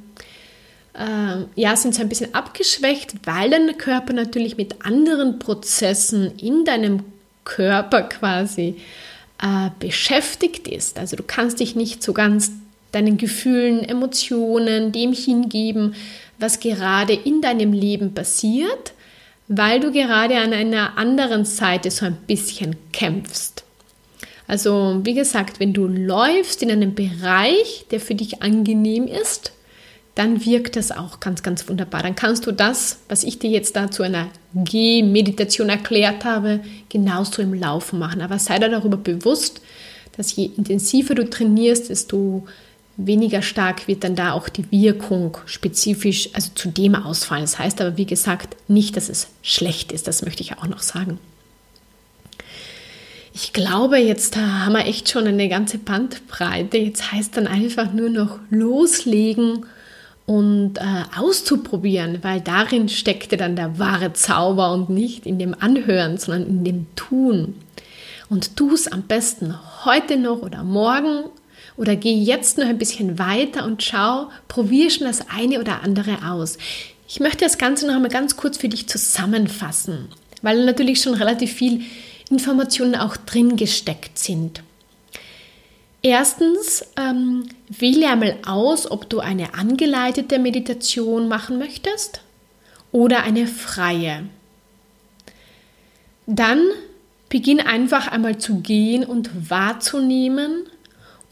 äh, 0.94 1.44
ja, 1.56 1.76
sind 1.76 1.94
so 1.94 2.02
ein 2.02 2.10
bisschen 2.10 2.34
abgeschwächt, 2.34 3.14
weil 3.26 3.50
dein 3.50 3.78
Körper 3.78 4.14
natürlich 4.14 4.56
mit 4.56 4.86
anderen 4.86 5.40
Prozessen 5.40 6.38
in 6.38 6.64
deinem 6.64 7.04
Körper 7.44 8.04
quasi 8.04 8.78
äh, 9.42 9.70
beschäftigt 9.80 10.68
ist. 10.68 10.98
Also 10.98 11.18
du 11.18 11.24
kannst 11.24 11.60
dich 11.60 11.76
nicht 11.76 12.02
so 12.02 12.14
ganz 12.14 12.52
deinen 12.94 13.18
Gefühlen, 13.18 13.84
Emotionen, 13.84 14.94
dem 14.94 15.12
hingeben, 15.12 15.96
was 16.40 16.62
gerade 16.62 17.14
in 17.14 17.42
deinem 17.42 17.74
Leben 17.74 18.14
passiert, 18.14 18.94
weil 19.48 19.80
du 19.80 19.92
gerade 19.92 20.38
an 20.38 20.54
einer 20.54 20.98
anderen 20.98 21.46
Seite 21.46 21.92
so 21.92 22.06
ein 22.06 22.18
bisschen 22.28 22.76
kämpfst. 22.92 23.64
Also 24.48 25.02
wie 25.04 25.14
gesagt, 25.14 25.60
wenn 25.60 25.74
du 25.74 25.88
läufst 25.88 26.62
in 26.62 26.72
einem 26.72 26.94
Bereich, 26.94 27.86
der 27.92 28.00
für 28.00 28.16
dich 28.16 28.42
angenehm 28.44 29.08
ist, 29.08 29.54
dann 30.14 30.46
wirkt 30.46 30.78
das 30.78 30.92
auch 30.92 31.20
ganz, 31.20 31.44
ganz 31.44 31.68
wunderbar. 31.68 32.02
Dann 32.02 32.16
kannst 32.16 32.46
du 32.48 32.52
das, 32.52 33.00
was 33.10 33.24
ich 33.24 33.38
dir 33.38 33.50
jetzt 33.50 33.76
da 33.76 33.92
zu 33.92 34.04
einer 34.04 34.30
Gehmeditation 34.54 35.68
erklärt 35.68 36.24
habe, 36.24 36.62
genauso 36.88 37.42
im 37.42 37.54
Laufen 37.54 38.00
machen. 38.00 38.22
Aber 38.22 38.40
sei 38.40 38.58
dir 38.58 38.70
darüber 38.70 38.98
bewusst, 38.98 39.62
dass 40.16 40.34
je 40.36 40.46
intensiver 40.56 41.16
du 41.16 41.30
trainierst, 41.30 41.90
desto 41.90 42.46
weniger 42.98 43.42
stark 43.42 43.88
wird 43.88 44.04
dann 44.04 44.16
da 44.16 44.32
auch 44.32 44.50
die 44.50 44.70
Wirkung 44.72 45.38
spezifisch, 45.46 46.30
also 46.34 46.52
zu 46.56 46.70
dem 46.70 46.96
ausfallen. 46.96 47.44
Das 47.44 47.60
heißt 47.60 47.82
aber, 47.82 47.98
wie 47.98 48.06
gesagt, 48.06 48.56
nicht, 48.68 48.96
dass 48.96 49.10
es 49.10 49.28
schlecht 49.42 49.92
ist. 49.92 50.08
Das 50.08 50.22
möchte 50.24 50.44
ich 50.44 50.58
auch 50.58 50.68
noch 50.68 50.82
sagen. 50.82 51.20
Ich 53.34 53.52
glaube, 53.52 53.98
jetzt 53.98 54.38
haben 54.38 54.74
wir 54.74 54.86
echt 54.86 55.10
schon 55.10 55.28
eine 55.28 55.50
ganze 55.50 55.78
Bandbreite. 55.78 56.78
Jetzt 56.78 57.12
heißt 57.12 57.36
dann 57.36 57.48
einfach 57.48 57.92
nur 57.92 58.10
noch 58.10 58.40
loslegen 58.50 59.66
und 60.26 60.78
äh, 60.78 61.04
auszuprobieren, 61.20 62.20
weil 62.22 62.40
darin 62.40 62.88
steckte 62.88 63.36
dann 63.36 63.58
der 63.58 63.78
wahre 63.78 64.14
Zauber 64.14 64.72
und 64.72 64.90
nicht 64.90 65.26
in 65.26 65.38
dem 65.38 65.54
Anhören, 65.60 66.18
sondern 66.18 66.48
in 66.48 66.64
dem 66.64 66.88
Tun. 66.96 67.56
Und 68.30 68.56
tu 68.56 68.74
es 68.74 68.88
am 68.88 69.04
besten 69.04 69.54
heute 69.84 70.18
noch 70.18 70.42
oder 70.42 70.64
morgen 70.64 71.26
oder 71.78 71.96
geh 71.96 72.14
jetzt 72.14 72.58
noch 72.58 72.66
ein 72.66 72.78
bisschen 72.78 73.20
weiter 73.20 73.66
und 73.66 73.84
schau, 73.84 74.30
probier 74.48 74.90
schon 74.90 75.08
das 75.08 75.30
eine 75.30 75.60
oder 75.60 75.84
andere 75.84 76.30
aus. 76.32 76.58
Ich 77.08 77.20
möchte 77.20 77.46
das 77.46 77.58
Ganze 77.58 77.86
noch 77.86 77.96
einmal 77.96 78.10
ganz 78.10 78.38
kurz 78.38 78.58
für 78.58 78.70
dich 78.70 78.88
zusammenfassen, 78.88 80.10
weil 80.42 80.66
natürlich 80.66 81.02
schon 81.02 81.14
relativ 81.14 81.54
viel 81.54 81.82
Informationen 82.30 82.96
auch 82.96 83.18
drin 83.18 83.56
gesteckt 83.56 84.18
sind. 84.18 84.64
Erstens, 86.02 86.86
ähm, 86.98 87.48
wähle 87.68 88.08
einmal 88.08 88.38
aus, 88.46 88.90
ob 88.90 89.10
du 89.10 89.20
eine 89.20 89.56
angeleitete 89.56 90.38
Meditation 90.40 91.28
machen 91.28 91.58
möchtest 91.58 92.22
oder 92.92 93.24
eine 93.24 93.48
freie. 93.48 94.24
Dann 96.28 96.62
beginn 97.30 97.60
einfach 97.60 98.08
einmal 98.08 98.38
zu 98.38 98.60
gehen 98.60 99.04
und 99.04 99.50
wahrzunehmen 99.50 100.68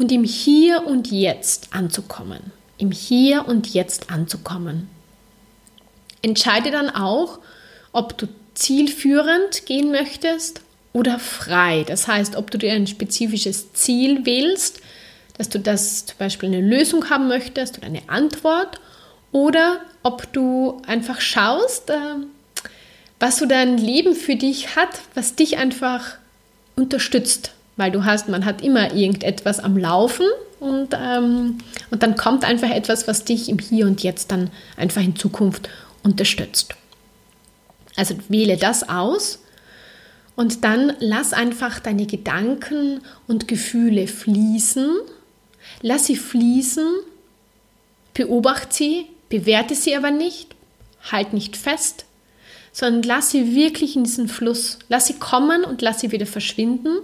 und 0.03 0.11
im 0.11 0.25
Hier 0.25 0.85
und 0.85 1.11
Jetzt 1.11 1.69
anzukommen. 1.71 2.51
Im 2.77 2.91
Hier 2.91 3.47
und 3.47 3.73
Jetzt 3.73 4.11
anzukommen. 4.11 4.89
Entscheide 6.21 6.71
dann 6.71 6.89
auch, 6.89 7.39
ob 7.93 8.17
du 8.17 8.27
zielführend 8.53 9.65
gehen 9.65 9.91
möchtest 9.91 10.59
oder 10.91 11.19
frei. 11.19 11.85
Das 11.87 12.09
heißt, 12.09 12.35
ob 12.35 12.51
du 12.51 12.57
dir 12.57 12.73
ein 12.73 12.85
spezifisches 12.85 13.71
Ziel 13.71 14.25
wählst, 14.25 14.81
dass 15.37 15.47
du 15.47 15.57
das 15.57 16.05
zum 16.05 16.17
Beispiel 16.17 16.49
eine 16.49 16.59
Lösung 16.59 17.09
haben 17.09 17.29
möchtest 17.29 17.77
oder 17.77 17.87
eine 17.87 18.09
Antwort, 18.09 18.81
oder 19.31 19.79
ob 20.03 20.33
du 20.33 20.81
einfach 20.85 21.21
schaust, 21.21 21.89
äh, 21.89 22.15
was 23.21 23.37
so 23.37 23.45
dein 23.45 23.77
Leben 23.77 24.15
für 24.15 24.35
dich 24.35 24.75
hat, 24.75 24.99
was 25.15 25.35
dich 25.35 25.55
einfach 25.57 26.17
unterstützt. 26.75 27.53
Weil 27.75 27.91
du 27.91 28.05
hast, 28.05 28.29
man 28.29 28.45
hat 28.45 28.61
immer 28.61 28.93
irgendetwas 28.93 29.59
am 29.59 29.77
Laufen 29.77 30.25
und, 30.59 30.89
ähm, 30.93 31.57
und 31.91 32.03
dann 32.03 32.15
kommt 32.15 32.45
einfach 32.45 32.69
etwas, 32.69 33.07
was 33.07 33.25
dich 33.25 33.49
im 33.49 33.59
Hier 33.59 33.85
und 33.85 34.03
Jetzt 34.03 34.31
dann 34.31 34.51
einfach 34.77 35.01
in 35.01 35.15
Zukunft 35.15 35.69
unterstützt. 36.03 36.75
Also 37.95 38.15
wähle 38.29 38.57
das 38.57 38.87
aus 38.87 39.39
und 40.35 40.63
dann 40.63 40.93
lass 40.99 41.33
einfach 41.33 41.79
deine 41.79 42.05
Gedanken 42.05 43.01
und 43.27 43.47
Gefühle 43.47 44.07
fließen. 44.07 44.89
Lass 45.81 46.05
sie 46.05 46.15
fließen, 46.15 46.87
beobachte 48.13 48.73
sie, 48.75 49.05
bewerte 49.29 49.75
sie 49.75 49.95
aber 49.95 50.11
nicht, 50.11 50.55
halt 51.11 51.33
nicht 51.33 51.55
fest, 51.55 52.05
sondern 52.71 53.03
lass 53.03 53.31
sie 53.31 53.55
wirklich 53.55 53.95
in 53.95 54.03
diesen 54.03 54.27
Fluss. 54.27 54.79
Lass 54.89 55.07
sie 55.07 55.15
kommen 55.15 55.63
und 55.63 55.81
lass 55.81 55.99
sie 55.99 56.11
wieder 56.11 56.25
verschwinden. 56.25 56.97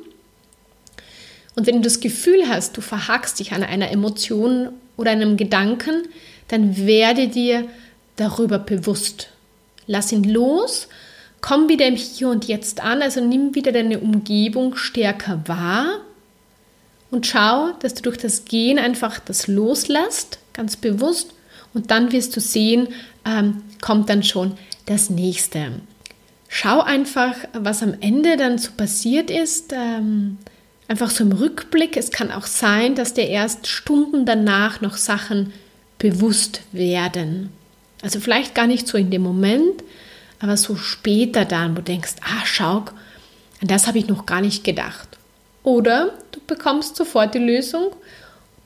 Und 1.55 1.67
wenn 1.67 1.75
du 1.75 1.81
das 1.81 1.99
Gefühl 1.99 2.47
hast, 2.47 2.77
du 2.77 2.81
verhackst 2.81 3.39
dich 3.39 3.53
an 3.53 3.63
einer 3.63 3.91
Emotion 3.91 4.69
oder 4.97 5.11
einem 5.11 5.37
Gedanken, 5.37 6.07
dann 6.47 6.77
werde 6.85 7.27
dir 7.27 7.65
darüber 8.15 8.59
bewusst. 8.59 9.29
Lass 9.87 10.11
ihn 10.11 10.23
los 10.23 10.87
Komm 11.41 11.69
wieder 11.69 11.87
im 11.87 11.95
Hier 11.95 12.29
und 12.29 12.45
Jetzt 12.45 12.81
an, 12.81 13.01
also 13.01 13.23
nimm 13.23 13.55
wieder 13.55 13.71
deine 13.71 13.99
Umgebung 13.99 14.75
stärker 14.75 15.41
wahr 15.45 16.01
und 17.11 17.25
schau, 17.27 17.71
dass 17.79 17.93
du 17.93 18.03
durch 18.03 18.17
das 18.17 18.45
Gehen 18.45 18.77
einfach 18.77 19.19
das 19.19 19.47
loslässt, 19.47 20.39
ganz 20.53 20.75
bewusst, 20.75 21.33
und 21.73 21.91
dann 21.91 22.11
wirst 22.11 22.35
du 22.35 22.39
sehen, 22.39 22.87
ähm, 23.25 23.61
kommt 23.79 24.09
dann 24.09 24.23
schon 24.23 24.57
das 24.87 25.09
nächste. 25.11 25.71
Schau 26.47 26.81
einfach, 26.81 27.35
was 27.53 27.83
am 27.83 27.93
Ende 28.01 28.37
dann 28.37 28.57
so 28.57 28.71
passiert 28.75 29.29
ist. 29.29 29.71
Ähm, 29.71 30.39
einfach 30.89 31.11
so 31.11 31.23
im 31.23 31.31
Rückblick. 31.31 31.95
Es 31.95 32.11
kann 32.11 32.31
auch 32.31 32.45
sein, 32.45 32.95
dass 32.95 33.13
dir 33.13 33.27
erst 33.27 33.67
Stunden 33.67 34.25
danach 34.25 34.81
noch 34.81 34.97
Sachen 34.97 35.53
bewusst 35.97 36.61
werden. 36.73 37.51
Also 38.01 38.19
vielleicht 38.19 38.55
gar 38.55 38.67
nicht 38.67 38.87
so 38.87 38.97
in 38.97 39.11
dem 39.11 39.21
Moment, 39.21 39.83
aber 40.39 40.57
so 40.57 40.75
später 40.75 41.45
dann, 41.45 41.71
wo 41.71 41.75
du 41.75 41.83
denkst, 41.83 42.15
ah, 42.21 42.45
schau, 42.45 42.85
an 43.61 43.67
das 43.67 43.87
habe 43.87 43.99
ich 43.99 44.07
noch 44.07 44.25
gar 44.25 44.41
nicht 44.41 44.63
gedacht. 44.63 45.17
Oder 45.63 46.17
du 46.31 46.39
bekommst 46.47 46.95
sofort 46.95 47.35
die 47.35 47.39
Lösung 47.39 47.91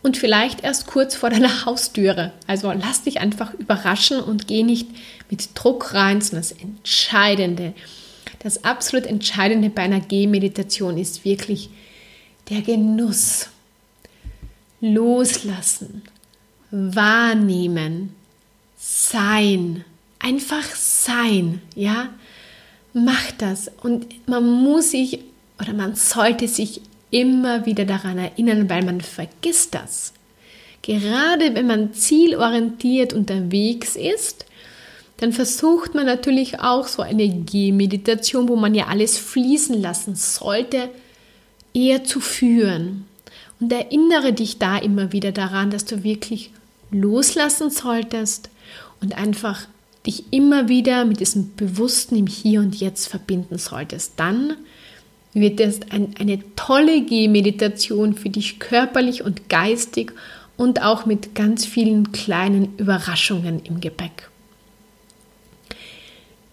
und 0.04 0.18
vielleicht 0.18 0.64
erst 0.64 0.88
kurz 0.88 1.16
vor 1.16 1.30
deiner 1.30 1.66
Haustüre. 1.66 2.32
Also 2.48 2.72
lass 2.72 3.04
dich 3.04 3.20
einfach 3.20 3.54
überraschen 3.56 4.20
und 4.20 4.48
geh 4.48 4.64
nicht 4.64 4.88
mit 5.30 5.50
Druck 5.56 5.94
rein, 5.94 6.22
sondern 6.22 6.48
das 6.48 6.52
Entscheidende, 6.52 7.74
das 8.40 8.64
absolut 8.64 9.08
Entscheidende 9.08 9.70
bei 9.70 9.82
einer 9.82 10.02
Gehmeditation 10.02 10.98
ist 10.98 11.26
wirklich 11.26 11.70
der 12.50 12.62
Genuss. 12.62 13.50
Loslassen, 14.82 16.02
wahrnehmen, 16.70 18.14
sein, 18.78 19.86
einfach 20.20 20.76
sein, 20.76 21.62
ja? 21.74 22.10
Mach 22.94 23.32
das 23.38 23.72
und 23.82 24.08
man 24.28 24.44
muss 24.44 24.92
sich 24.92 25.20
oder 25.60 25.74
man 25.74 25.96
sollte 25.96 26.48
sich 26.50 26.82
immer 27.12 27.66
wieder 27.66 27.86
daran 27.86 28.18
erinnern, 28.18 28.70
weil 28.70 28.84
man 28.84 29.00
vergisst 29.00 29.74
das. 29.74 30.14
Gerade 30.82 31.56
wenn 31.56 31.68
man 31.68 31.94
zielorientiert 31.94 33.14
unterwegs 33.14 33.96
ist, 33.96 34.46
dann 35.18 35.32
versucht 35.32 35.96
man 35.96 36.06
natürlich 36.06 36.60
auch 36.60 36.88
so 36.88 37.02
eine 37.02 37.30
Gehmeditation, 37.30 38.50
wo 38.50 38.58
man 38.58 38.76
ja 38.76 38.88
alles 38.88 39.18
fließen 39.18 39.82
lassen 39.82 40.16
sollte, 40.16 40.90
eher 41.74 42.04
zu 42.04 42.20
führen. 42.20 43.06
Und 43.60 43.72
erinnere 43.72 44.34
dich 44.34 44.60
da 44.60 44.78
immer 44.78 45.12
wieder 45.14 45.32
daran, 45.32 45.72
dass 45.72 45.86
du 45.86 46.04
wirklich 46.04 46.52
loslassen 46.92 47.70
solltest 47.70 48.50
und 49.02 49.18
einfach 49.18 49.68
dich 50.06 50.26
immer 50.32 50.68
wieder 50.68 51.06
mit 51.06 51.20
diesem 51.20 51.56
Bewussten 51.56 52.18
im 52.18 52.28
Hier 52.28 52.60
und 52.60 52.76
Jetzt 52.76 53.08
verbinden 53.08 53.58
solltest. 53.58 54.14
Dann 54.18 54.58
wird 55.34 55.60
es 55.60 55.80
ein, 55.90 56.14
eine 56.20 56.40
tolle 56.56 57.02
Gehmeditation 57.04 58.14
für 58.14 58.30
dich 58.30 58.60
körperlich 58.60 59.24
und 59.24 59.50
geistig 59.50 60.14
und 60.58 60.82
auch 60.82 61.06
mit 61.06 61.36
ganz 61.36 61.66
vielen 61.66 62.12
kleinen 62.12 62.78
Überraschungen 62.78 63.62
im 63.66 63.82
Gepäck. 63.82 64.30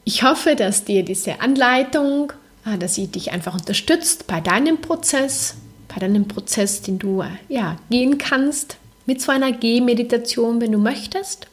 Ich 0.05 0.23
hoffe, 0.23 0.57
dass 0.57 0.85
dir 0.85 1.05
diese 1.05 1.41
Anleitung, 1.41 2.33
dass 2.79 2.95
sie 2.95 3.07
dich 3.07 3.33
einfach 3.33 3.55
unterstützt 3.55 4.27
bei 4.27 4.41
deinem 4.41 4.81
Prozess, 4.81 5.57
bei 5.89 6.01
deinem 6.01 6.29
Prozess, 6.29 6.83
den 6.83 6.99
du 6.99 7.25
ja, 7.49 7.77
gehen 7.91 8.19
kannst 8.19 8.77
mit 9.07 9.21
so 9.21 9.33
einer 9.33 9.53
Gehmeditation, 9.53 10.61
wenn 10.61 10.73
du 10.73 10.79
möchtest. 10.79 11.47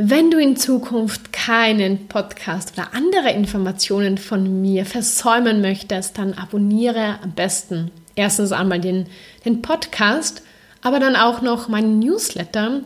Wenn 0.00 0.30
du 0.30 0.38
in 0.38 0.56
Zukunft 0.56 1.32
keinen 1.32 2.06
Podcast 2.06 2.74
oder 2.74 2.94
andere 2.94 3.32
Informationen 3.32 4.16
von 4.16 4.60
mir 4.60 4.86
versäumen 4.86 5.60
möchtest, 5.60 6.18
dann 6.18 6.34
abonniere 6.34 7.18
am 7.22 7.32
besten 7.32 7.90
erstens 8.14 8.52
einmal 8.52 8.80
den, 8.80 9.06
den 9.44 9.60
Podcast, 9.60 10.42
aber 10.82 11.00
dann 11.00 11.16
auch 11.16 11.42
noch 11.42 11.68
meinen 11.68 11.98
Newsletter. 11.98 12.82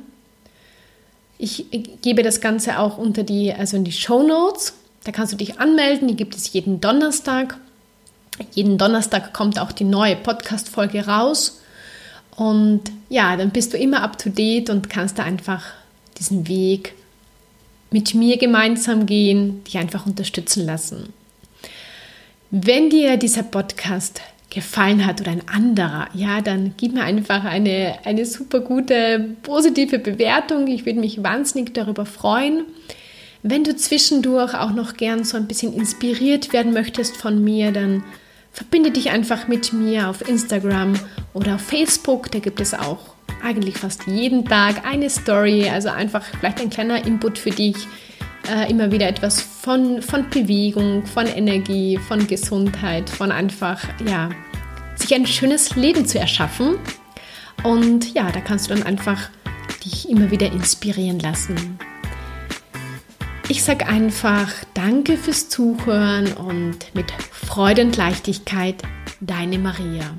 Ich 1.39 1.67
gebe 2.01 2.23
das 2.23 2.41
Ganze 2.41 2.79
auch 2.79 2.99
unter 2.99 3.25
die, 3.25 3.53
also 3.53 3.77
in 3.77 3.85
die 3.85 3.93
Show 3.93 4.23
Notes. 4.23 4.75
Da 5.05 5.13
kannst 5.13 5.33
du 5.33 5.37
dich 5.37 5.59
anmelden. 5.59 6.09
Die 6.09 6.17
gibt 6.17 6.37
es 6.37 6.53
jeden 6.53 6.81
Donnerstag. 6.81 7.59
Jeden 8.53 8.79
Donnerstag 8.79 9.33
kommt 9.33 9.59
auch 9.59 9.73
die 9.73 9.85
neue 9.85 10.17
Podcast-Folge 10.17 11.07
raus. 11.07 11.61
Und 12.37 12.83
ja, 13.09 13.37
dann 13.37 13.51
bist 13.51 13.73
du 13.73 13.77
immer 13.77 14.03
up 14.03 14.19
to 14.19 14.31
date 14.31 14.71
und 14.71 14.89
kannst 14.89 15.19
da 15.19 15.25
einfach 15.25 15.65
diesen 16.19 16.49
Weg 16.49 16.95
mit 17.91 18.15
mir 18.15 18.39
gemeinsam 18.39 19.07
gehen, 19.07 19.63
dich 19.65 19.77
einfach 19.77 20.07
unterstützen 20.07 20.65
lassen. 20.65 21.13
Wenn 22.51 22.91
dir 22.91 23.17
dieser 23.17 23.43
Podcast 23.43 24.23
gefallen 24.51 25.07
hat 25.07 25.21
oder 25.21 25.31
ein 25.31 25.49
anderer, 25.49 26.09
ja, 26.15 26.41
dann 26.41 26.75
gib 26.77 26.95
mir 26.95 27.03
einfach 27.03 27.45
eine, 27.45 27.99
eine 28.05 28.27
super 28.27 28.61
gute, 28.61 29.37
positive 29.43 29.99
Bewertung. 29.99 30.67
Ich 30.69 30.85
würde 30.87 31.01
mich 31.01 31.23
wahnsinnig 31.23 31.75
darüber 31.75 32.07
freuen. 32.07 32.65
Wenn 33.45 33.65
du 33.65 33.75
zwischendurch 33.75 34.55
auch 34.55 34.71
noch 34.71 34.97
gern 34.97 35.25
so 35.25 35.37
ein 35.37 35.49
bisschen 35.49 35.73
inspiriert 35.73 36.53
werden 36.53 36.73
möchtest 36.73 37.17
von 37.17 37.43
mir, 37.43 37.73
dann 37.73 38.05
verbinde 38.53 38.93
dich 38.93 39.11
einfach 39.11 39.49
mit 39.49 39.73
mir 39.73 40.09
auf 40.09 40.29
Instagram 40.29 40.95
oder 41.35 41.57
auf 41.57 41.61
Facebook. 41.63 42.31
Da 42.31 42.39
gibt 42.39 42.61
es 42.61 42.73
auch 42.73 43.01
eigentlich 43.43 43.79
fast 43.79 44.07
jeden 44.07 44.45
Tag 44.45 44.87
eine 44.87 45.11
Story, 45.11 45.69
also 45.69 45.89
einfach 45.89 46.25
vielleicht 46.39 46.61
ein 46.61 46.71
kleiner 46.71 47.05
Input 47.05 47.37
für 47.37 47.51
dich, 47.51 47.75
äh, 48.49 48.71
immer 48.71 48.93
wieder 48.93 49.09
etwas 49.09 49.41
von, 49.41 50.03
von 50.03 50.31
Bewegung, 50.31 51.05
von 51.05 51.27
Energie, 51.27 51.99
von 51.99 52.25
Gesundheit, 52.29 53.11
von 53.11 53.33
einfach, 53.33 53.83
ja, 54.09 54.31
sich 54.95 55.13
ein 55.17 55.27
schönes 55.27 55.75
Leben 55.75 56.07
zu 56.07 56.21
erschaffen. 56.21 56.77
Und 57.65 58.15
ja, 58.15 58.31
da 58.31 58.41
kannst 58.41 58.71
du 58.71 58.75
dann 58.75 58.85
einfach 58.85 59.31
dich 59.85 60.09
immer 60.09 60.31
wieder 60.31 60.47
inspirieren 60.53 61.19
lassen. 61.19 61.79
Ich 63.53 63.65
sage 63.65 63.87
einfach 63.87 64.51
Danke 64.73 65.19
fürs 65.19 65.51
Zuhören 65.51 66.33
und 66.33 66.95
mit 66.95 67.13
Freude 67.13 67.83
und 67.83 67.99
Leichtigkeit, 67.99 68.83
deine 69.21 69.59
Maria. 69.59 70.15